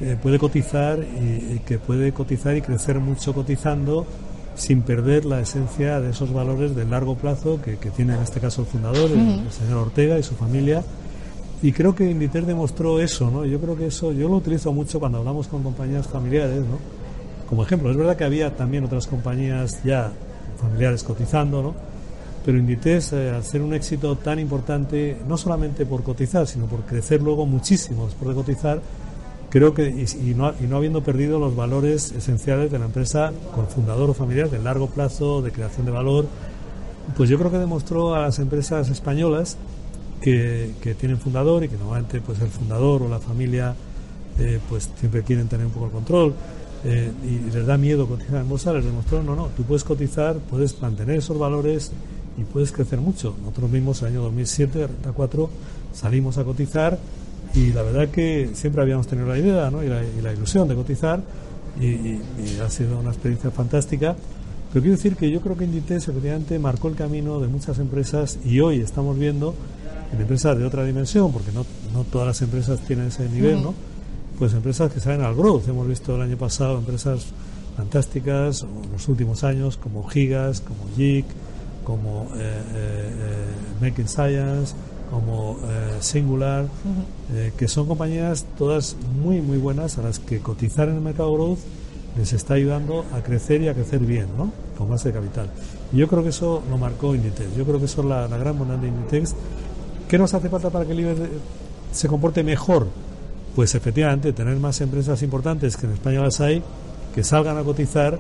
eh, 0.01 0.17
puede 0.23 0.39
cotizar 0.39 1.01
y, 1.01 1.59
que 1.61 1.79
puede 1.79 2.13
cotizar 2.13 2.57
y 2.57 2.63
crecer 2.63 3.01
mucho 3.01 3.35
cotizando 3.35 4.07
sin 4.55 4.83
perder 4.83 5.25
la 5.25 5.41
esencia 5.41 6.01
de 6.01 6.11
esos 6.11 6.33
valores 6.33 6.77
de 6.77 6.85
largo 6.85 7.17
plazo 7.17 7.61
que, 7.63 7.77
tiene 7.91 8.15
en 8.15 8.23
este 8.23 8.41
caso 8.41 8.63
el 8.63 8.67
fundador, 8.69 9.11
el, 9.11 9.51
señor 9.51 9.79
Ortega 9.79 10.19
y 10.19 10.23
su 10.23 10.35
familia. 10.35 10.83
Y 11.63 11.73
creo 11.73 11.95
que 11.95 12.09
Inditer 12.09 12.47
demostró 12.47 13.01
eso, 13.01 13.31
¿no? 13.31 13.45
Yo 13.45 13.61
creo 13.61 13.77
que 13.77 13.87
eso, 13.87 14.13
yo 14.13 14.29
lo 14.29 14.37
utilizo 14.37 14.73
mucho 14.73 15.01
cuando 15.01 15.19
hablamos 15.19 15.49
con 15.49 15.63
compañías 15.65 16.07
familiares, 16.07 16.61
¿no? 16.61 16.79
Como 17.49 17.65
ejemplo, 17.65 17.91
es 17.91 17.97
verdad 17.97 18.17
que 18.17 18.25
había 18.25 18.55
también 18.55 18.85
otras 18.85 19.07
compañías 19.09 19.83
ya 19.83 20.13
familiares 20.61 21.03
cotizando, 21.03 21.63
¿no? 21.63 21.75
Pero 22.45 22.59
Inditex, 22.59 23.13
eh, 23.13 23.31
al 23.31 23.45
ser 23.45 23.63
un 23.63 23.75
éxito 23.75 24.15
tan 24.17 24.39
importante, 24.39 25.17
no 25.27 25.37
solamente 25.37 25.85
por 25.87 26.05
cotizar, 26.05 26.47
sino 26.47 26.67
por 26.67 26.83
crecer 26.83 27.21
luego 27.21 27.47
muchísimo 27.47 28.07
después 28.07 28.29
de 28.29 28.35
cotizar, 28.35 28.81
creo 29.51 29.75
que, 29.75 29.89
y, 29.89 30.35
no, 30.35 30.53
y, 30.61 30.67
no, 30.67 30.77
habiendo 30.77 31.03
perdido 31.03 31.39
los 31.39 31.57
valores 31.57 32.13
esenciales 32.13 32.71
de 32.71 32.79
la 32.79 32.87
empresa 32.87 33.33
con 33.55 33.67
fundador 33.69 34.11
o 34.11 34.15
familiar 34.15 34.51
de 34.51 34.59
largo 34.59 34.89
plazo, 34.89 35.43
de 35.43 35.53
creación 35.53 35.87
de 35.87 35.93
valor, 35.93 36.27
pues 37.17 37.31
yo 37.31 37.39
creo 37.39 37.51
que 37.51 37.59
demostró 37.59 38.15
a 38.15 38.23
las 38.23 38.39
empresas 38.39 38.89
españolas 38.91 39.57
que, 40.21 40.73
que 40.83 40.95
tienen 40.95 41.19
fundador 41.19 41.65
y 41.65 41.69
que 41.69 41.77
normalmente 41.77 42.21
pues 42.21 42.41
el 42.41 42.49
fundador 42.49 43.03
o 43.03 43.09
la 43.09 43.19
familia 43.19 43.75
eh, 44.39 44.61
pues 44.69 44.89
siempre 44.99 45.23
quieren 45.23 45.49
tener 45.49 45.67
un 45.67 45.73
poco 45.73 45.87
el 45.87 45.93
control 45.93 46.35
eh, 46.85 47.11
y 47.25 47.51
les 47.51 47.67
da 47.67 47.77
miedo 47.77 48.07
cotizar 48.07 48.41
en 48.41 48.49
bolsa, 48.49 48.73
les 48.73 48.85
demostró, 48.85 49.21
no, 49.23 49.35
no, 49.35 49.49
tú 49.57 49.65
puedes 49.65 49.83
cotizar, 49.83 50.37
puedes 50.37 50.81
mantener 50.81 51.19
esos 51.19 51.37
valores 51.37 51.91
y 52.37 52.45
puedes 52.45 52.71
crecer 52.71 53.01
mucho. 53.01 53.35
Nosotros 53.41 53.71
mismos 53.71 54.01
el 54.03 54.09
año 54.09 54.23
2007, 54.23 54.87
Renta 54.87 55.13
4, 55.13 55.51
salimos 55.93 56.39
a 56.39 56.45
cotizar 56.45 56.99
y 57.55 57.73
la 57.73 57.83
verdad 57.83 58.09
que 58.09 58.51
siempre 58.55 58.83
habíamos 58.83 59.07
tenido 59.07 59.29
la 59.29 59.39
idea 59.39 59.71
¿no? 59.71 59.83
y, 59.83 59.89
la, 59.89 60.33
ilusión 60.33 60.69
de 60.69 60.75
cotizar 60.75 61.21
y, 61.81 62.19
ha 62.61 62.71
sido 62.71 62.99
una 62.99 63.11
experiencia 63.11 63.51
fantástica. 63.51 64.17
Pero 64.73 64.83
quiero 64.83 64.97
decir 64.97 65.17
que 65.17 65.31
yo 65.31 65.41
creo 65.41 65.57
que 65.57 65.65
Inditex 65.65 66.09
efectivamente 66.09 66.59
marcó 66.59 66.89
el 66.89 66.95
camino 66.95 67.41
de 67.41 67.49
muchas 67.49 67.79
empresas 67.79 68.39
y 68.45 68.61
hoy 68.61 68.81
estamos 68.81 69.19
viendo 69.19 69.55
en 70.13 70.21
empresas 70.21 70.59
de 70.59 70.65
otra 70.65 70.85
dimensión, 70.85 71.33
porque 71.33 71.53
no, 71.53 71.65
no 71.95 72.05
todas 72.05 72.27
las 72.27 72.43
empresas 72.43 72.81
tienen 72.81 73.07
ese 73.07 73.29
nivel, 73.29 73.63
¿no? 73.63 73.75
Pues 74.39 74.53
empresas 74.53 74.93
que 74.93 75.01
salen 75.01 75.23
al 75.23 75.35
growth. 75.35 75.69
Hemos 75.69 75.89
visto 75.89 76.17
el 76.17 76.23
año 76.23 76.37
pasado 76.37 76.79
empresas 76.79 77.27
fantásticas, 77.77 78.63
en 78.63 78.93
los 78.93 79.09
últimos 79.09 79.43
años, 79.43 79.77
como 79.77 80.07
Gigas, 80.07 80.61
como 80.61 80.81
JIC, 80.97 81.25
como 81.85 82.29
eh, 82.35 82.39
eh, 82.39 82.63
eh, 82.75 83.81
Making 83.81 84.09
Science, 84.09 84.75
como 85.11 85.59
eh, 85.65 85.97
Singular, 86.01 86.67
eh, 87.33 87.53
que 87.57 87.69
son 87.69 87.87
compañías 87.87 88.47
todas 88.57 88.97
muy, 89.23 89.41
muy 89.41 89.59
buenas 89.59 89.99
a 89.99 90.03
las 90.03 90.19
que 90.19 90.41
cotizar 90.41 90.89
en 90.89 90.97
el 90.97 91.01
mercado 91.01 91.33
growth 91.33 91.59
les 92.17 92.33
está 92.33 92.55
ayudando 92.55 93.05
a 93.15 93.23
crecer 93.23 93.63
y 93.63 93.69
a 93.69 93.75
crecer 93.75 94.01
bien, 94.01 94.27
¿no? 94.37 94.51
Con 94.77 94.89
base 94.89 95.09
de 95.09 95.15
capital. 95.15 95.51
Y 95.93 95.99
yo 95.99 96.09
creo 96.09 96.23
que 96.23 96.31
eso 96.31 96.63
lo 96.69 96.77
marcó 96.77 97.15
Inditex. 97.15 97.57
Yo 97.57 97.65
creo 97.65 97.79
que 97.79 97.85
eso 97.85 98.03
es 98.03 98.07
la, 98.09 98.27
gran 98.27 98.59
bondad 98.59 98.77
de 98.77 98.89
Inditex. 98.89 99.35
¿Qué 100.09 100.19
nos 100.19 100.35
hace 100.35 100.49
falta 100.49 100.71
para 100.71 100.85
que 100.85 100.93
el 100.93 101.01
IBEX 101.01 101.21
se 101.93 102.09
comporte 102.09 102.43
mejor? 102.43 102.89
Pues 103.55 103.75
efectivamente, 103.75 104.33
tener 104.33 104.57
más 104.57 104.81
empresas 104.81 105.23
importantes 105.23 105.77
que 105.77 105.87
en 105.87 105.93
España 105.93 106.21
las 106.21 106.41
hay, 106.41 106.63
que 107.15 107.23
salgan 107.23 107.57
a 107.57 107.63
cotizar 107.63 108.19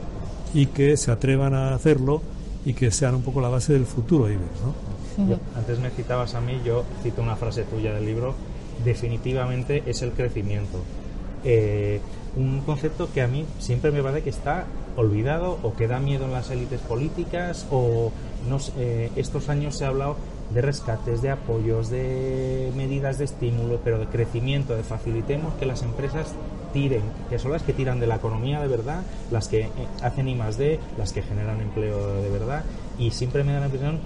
y 0.54 0.66
que 0.66 0.96
se 0.96 1.10
atrevan 1.10 1.54
a 1.54 1.74
hacerlo 1.74 2.22
y 2.64 2.74
que 2.74 2.90
sean 2.90 3.14
un 3.14 3.22
poco 3.22 3.40
la 3.40 3.48
base 3.48 3.72
del 3.72 3.84
futuro 3.84 4.28
IBEX, 4.28 4.60
¿no? 4.64 5.07
Antes 5.56 5.78
me 5.80 5.90
citabas 5.90 6.34
a 6.34 6.40
mí, 6.40 6.60
yo 6.64 6.84
cito 7.02 7.22
una 7.22 7.36
frase 7.36 7.64
tuya 7.64 7.92
del 7.92 8.06
libro, 8.06 8.34
definitivamente 8.84 9.82
es 9.86 10.02
el 10.02 10.12
crecimiento. 10.12 10.78
Eh, 11.44 12.00
un 12.36 12.60
concepto 12.60 13.10
que 13.12 13.22
a 13.22 13.26
mí 13.26 13.44
siempre 13.58 13.90
me 13.90 14.02
parece 14.02 14.22
que 14.22 14.30
está 14.30 14.64
olvidado 14.96 15.58
o 15.62 15.74
que 15.74 15.86
da 15.86 15.98
miedo 15.98 16.24
en 16.24 16.32
las 16.32 16.50
élites 16.50 16.80
políticas 16.80 17.66
o 17.70 18.12
no 18.48 18.58
eh, 18.76 19.10
estos 19.16 19.48
años 19.48 19.76
se 19.76 19.84
ha 19.84 19.88
hablado 19.88 20.16
de 20.50 20.62
rescates, 20.62 21.20
de 21.20 21.30
apoyos, 21.30 21.90
de 21.90 22.72
medidas 22.76 23.18
de 23.18 23.24
estímulo, 23.24 23.80
pero 23.84 23.98
de 23.98 24.06
crecimiento, 24.06 24.74
de 24.74 24.82
facilitemos 24.82 25.54
que 25.54 25.66
las 25.66 25.82
empresas 25.82 26.34
tiren, 26.72 27.02
que 27.28 27.38
son 27.38 27.52
las 27.52 27.62
que 27.62 27.72
tiran 27.72 28.00
de 28.00 28.06
la 28.06 28.16
economía 28.16 28.60
de 28.60 28.68
verdad, 28.68 29.02
las 29.30 29.48
que 29.48 29.62
eh, 29.62 29.70
hacen 30.02 30.28
I 30.28 30.34
más 30.34 30.58
D, 30.58 30.78
las 30.96 31.12
que 31.12 31.22
generan 31.22 31.60
empleo 31.60 32.22
de 32.22 32.30
verdad 32.30 32.64
y 32.98 33.10
siempre 33.10 33.44
me 33.44 33.52
da 33.52 33.60
la 33.60 33.66
impresión 33.66 34.00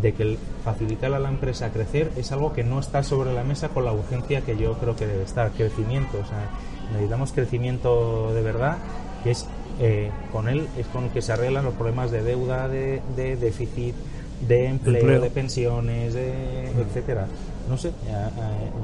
de 0.00 0.12
que 0.12 0.38
facilitar 0.64 1.12
a 1.14 1.18
la 1.18 1.28
empresa 1.28 1.70
crecer 1.70 2.10
es 2.16 2.32
algo 2.32 2.52
que 2.52 2.64
no 2.64 2.80
está 2.80 3.02
sobre 3.02 3.32
la 3.32 3.44
mesa 3.44 3.68
con 3.68 3.84
la 3.84 3.92
urgencia 3.92 4.42
que 4.42 4.56
yo 4.56 4.74
creo 4.74 4.96
que 4.96 5.06
debe 5.06 5.24
estar. 5.24 5.50
Crecimiento, 5.52 6.18
o 6.18 6.26
sea, 6.26 6.50
necesitamos 6.92 7.32
crecimiento 7.32 8.32
de 8.34 8.42
verdad, 8.42 8.78
que 9.24 9.30
es 9.30 9.46
eh, 9.78 10.10
con 10.32 10.48
él 10.48 10.66
es 10.78 10.86
con 10.86 11.04
el 11.04 11.10
que 11.10 11.20
se 11.20 11.32
arreglan 11.32 11.64
los 11.64 11.74
problemas 11.74 12.10
de 12.10 12.22
deuda, 12.22 12.66
de, 12.68 13.02
déficit, 13.16 13.94
de 14.40 14.66
empleo, 14.66 15.20
de 15.20 15.30
pensiones, 15.30 16.14
de, 16.14 16.70
etcétera. 16.70 17.26
No 17.68 17.76
sé, 17.76 17.90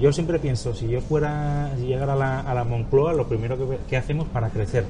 yo 0.00 0.12
siempre 0.12 0.38
pienso, 0.38 0.74
si 0.74 0.88
yo 0.88 1.00
fuera, 1.00 1.70
si 1.78 1.86
llegara 1.86 2.14
a 2.14 2.16
la, 2.16 2.40
a 2.40 2.52
la 2.52 2.64
Moncloa, 2.64 3.12
lo 3.14 3.28
primero 3.28 3.56
que, 3.56 3.78
que 3.88 3.96
hacemos 3.96 4.28
para 4.28 4.48
crecer. 4.50 4.84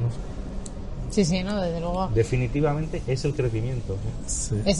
No 0.00 0.10
sé. 0.10 0.37
Sí, 1.18 1.24
sí, 1.24 1.42
no, 1.42 1.60
desde 1.60 1.80
luego. 1.80 2.08
Definitivamente 2.14 3.02
es 3.04 3.24
el 3.24 3.34
crecimiento. 3.34 3.96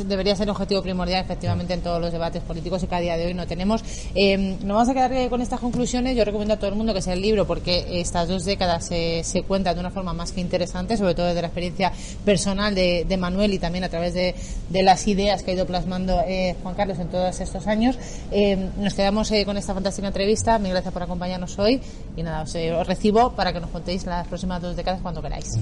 debería 0.07 0.37
ser 0.37 0.47
un 0.47 0.51
objetivo 0.51 0.83
primordial, 0.83 1.25
efectivamente, 1.25 1.75
en 1.75 1.81
todos 1.81 2.01
los 2.01 2.13
debates 2.13 2.45
políticos 2.45 2.81
y 2.85 2.87
que 2.87 2.95
a 2.95 3.01
día 3.01 3.17
de 3.17 3.27
hoy 3.27 3.35
no 3.35 3.49
tenemos. 3.49 3.83
Eh, 4.15 4.57
nos 4.63 4.77
vamos 4.77 4.89
a 4.89 4.95
quedar 4.95 5.31
con 5.31 5.43
estas 5.43 5.59
conclusiones. 5.59 6.17
Yo 6.17 6.25
recomiendo 6.25 6.55
a 6.55 6.57
todo 6.57 6.71
el 6.71 6.77
mundo 6.77 6.95
que 6.95 7.03
sea 7.03 7.15
el 7.15 7.23
libro 7.23 7.45
porque 7.45 8.01
estas 8.01 8.29
dos 8.29 8.45
décadas 8.45 8.87
se, 8.87 9.25
se 9.25 9.43
cuentan 9.43 9.75
de 9.75 9.81
una 9.81 9.91
forma 9.91 10.13
más 10.13 10.31
que 10.31 10.41
interesante, 10.41 10.97
sobre 10.97 11.17
todo 11.17 11.27
desde 11.27 11.43
la 11.43 11.49
experiencia 11.49 11.93
personal 12.25 12.73
de, 12.73 13.17
Manuel 13.19 13.53
y 13.53 13.59
también 13.59 13.83
a 13.83 13.89
través 13.89 14.15
de, 14.15 14.37
las 14.71 15.09
ideas 15.09 15.43
que 15.43 15.51
ha 15.51 15.55
ido 15.55 15.67
plasmando 15.67 16.21
eh, 16.25 16.55
Juan 16.63 16.77
Carlos 16.77 17.01
en 17.01 17.09
todos 17.09 17.41
estos 17.41 17.67
años. 17.67 17.99
Eh, 18.31 18.71
nos 18.79 18.95
quedamos 18.95 19.33
con 19.45 19.57
esta 19.57 19.75
fantástica 19.75 20.07
entrevista. 20.07 20.61
Mil 20.61 20.71
gracias 20.71 20.95
por 20.95 21.03
acompañarnos 21.03 21.59
hoy 21.59 21.81
y 22.17 22.23
nada, 22.23 22.43
os, 22.43 22.87
recibo 22.87 23.33
para 23.33 23.53
que 23.53 23.59
nos 23.59 23.71
contéis 23.71 24.07
las 24.07 24.29
próximas 24.29 24.63
dos 24.63 24.77
décadas 24.77 25.01
cuando 25.03 25.21
queráis. 25.21 25.59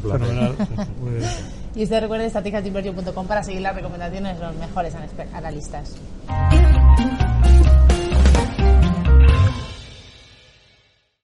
y 1.74 1.82
usted 1.82 2.00
recuerde 2.00 2.26
estrategiatimbergio.com 2.26 3.26
para 3.26 3.42
seguir 3.42 3.62
las 3.62 3.74
recomendaciones 3.74 4.38
de 4.38 4.46
los 4.46 4.56
mejores 4.56 4.94
analistas. 5.32 5.94